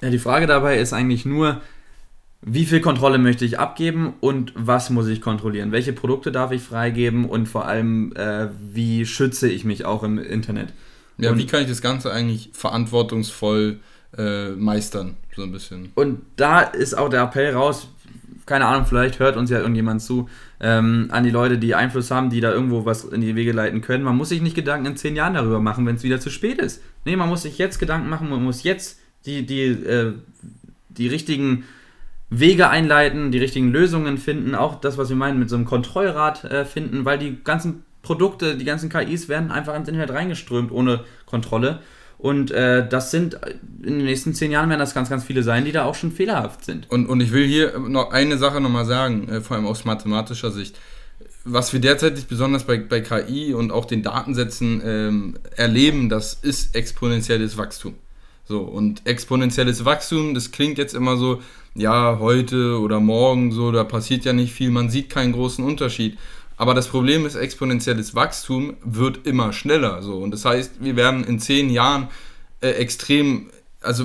[0.00, 1.60] Ja, die Frage dabei ist eigentlich nur,
[2.40, 5.72] wie viel Kontrolle möchte ich abgeben und was muss ich kontrollieren?
[5.72, 10.18] Welche Produkte darf ich freigeben und vor allem, äh, wie schütze ich mich auch im
[10.18, 10.72] Internet?
[11.18, 13.80] Ja, und wie kann ich das Ganze eigentlich verantwortungsvoll
[14.16, 15.90] äh, meistern, so ein bisschen?
[15.94, 17.88] Und da ist auch der Appell raus,
[18.46, 20.28] keine Ahnung, vielleicht hört uns ja irgendjemand zu,
[20.60, 23.80] ähm, an die Leute, die Einfluss haben, die da irgendwo was in die Wege leiten
[23.82, 24.04] können.
[24.04, 26.58] Man muss sich nicht Gedanken in zehn Jahren darüber machen, wenn es wieder zu spät
[26.58, 26.82] ist.
[27.04, 30.14] Nee, man muss sich jetzt Gedanken machen, man muss jetzt die, die, äh,
[30.88, 31.64] die richtigen
[32.30, 36.44] Wege einleiten, die richtigen Lösungen finden, auch das, was wir meinen, mit so einem Kontrollrat
[36.44, 41.04] äh, finden, weil die ganzen Produkte, die ganzen KIs werden einfach ins Internet reingeströmt ohne
[41.26, 41.80] Kontrolle.
[42.18, 43.38] Und äh, das sind
[43.82, 46.10] in den nächsten zehn Jahren werden das ganz, ganz viele sein, die da auch schon
[46.10, 46.90] fehlerhaft sind.
[46.90, 50.50] Und, und ich will hier noch eine Sache nochmal sagen, äh, vor allem aus mathematischer
[50.50, 50.76] Sicht.
[51.44, 56.74] Was wir derzeit besonders bei, bei KI und auch den Datensätzen ähm, erleben, das ist
[56.74, 57.94] exponentielles Wachstum.
[58.44, 61.42] So, und exponentielles Wachstum, das klingt jetzt immer so,
[61.74, 66.18] ja, heute oder morgen, so, da passiert ja nicht viel, man sieht keinen großen Unterschied.
[66.58, 70.02] Aber das Problem ist, exponentielles Wachstum wird immer schneller.
[70.02, 70.18] So.
[70.18, 72.08] Und das heißt, wir werden in zehn Jahren
[72.60, 73.50] äh, extrem,
[73.80, 74.04] also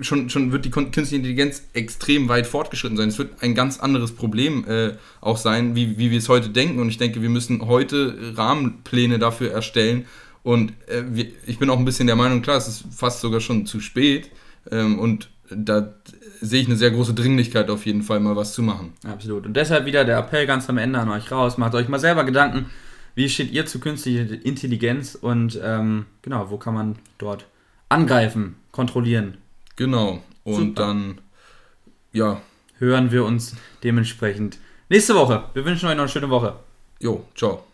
[0.00, 3.10] schon, schon wird die künstliche Intelligenz extrem weit fortgeschritten sein.
[3.10, 6.80] Es wird ein ganz anderes Problem äh, auch sein, wie, wie wir es heute denken.
[6.80, 10.06] Und ich denke, wir müssen heute Rahmenpläne dafür erstellen.
[10.42, 13.40] Und äh, wir, ich bin auch ein bisschen der Meinung, klar, es ist fast sogar
[13.40, 14.30] schon zu spät.
[14.70, 15.94] Ähm, und da
[16.42, 18.92] sehe ich eine sehr große Dringlichkeit auf jeden Fall mal was zu machen.
[19.06, 19.46] Absolut.
[19.46, 21.56] Und deshalb wieder der Appell ganz am Ende an euch raus.
[21.56, 22.66] Macht euch mal selber Gedanken,
[23.14, 27.46] wie steht ihr zu künstlicher Intelligenz und ähm, genau, wo kann man dort
[27.88, 29.38] angreifen, kontrollieren.
[29.76, 30.22] Genau.
[30.44, 30.82] Und Super.
[30.82, 31.20] dann,
[32.12, 32.40] ja.
[32.78, 35.44] Hören wir uns dementsprechend nächste Woche.
[35.54, 36.56] Wir wünschen euch noch eine schöne Woche.
[36.98, 37.64] Jo, ciao.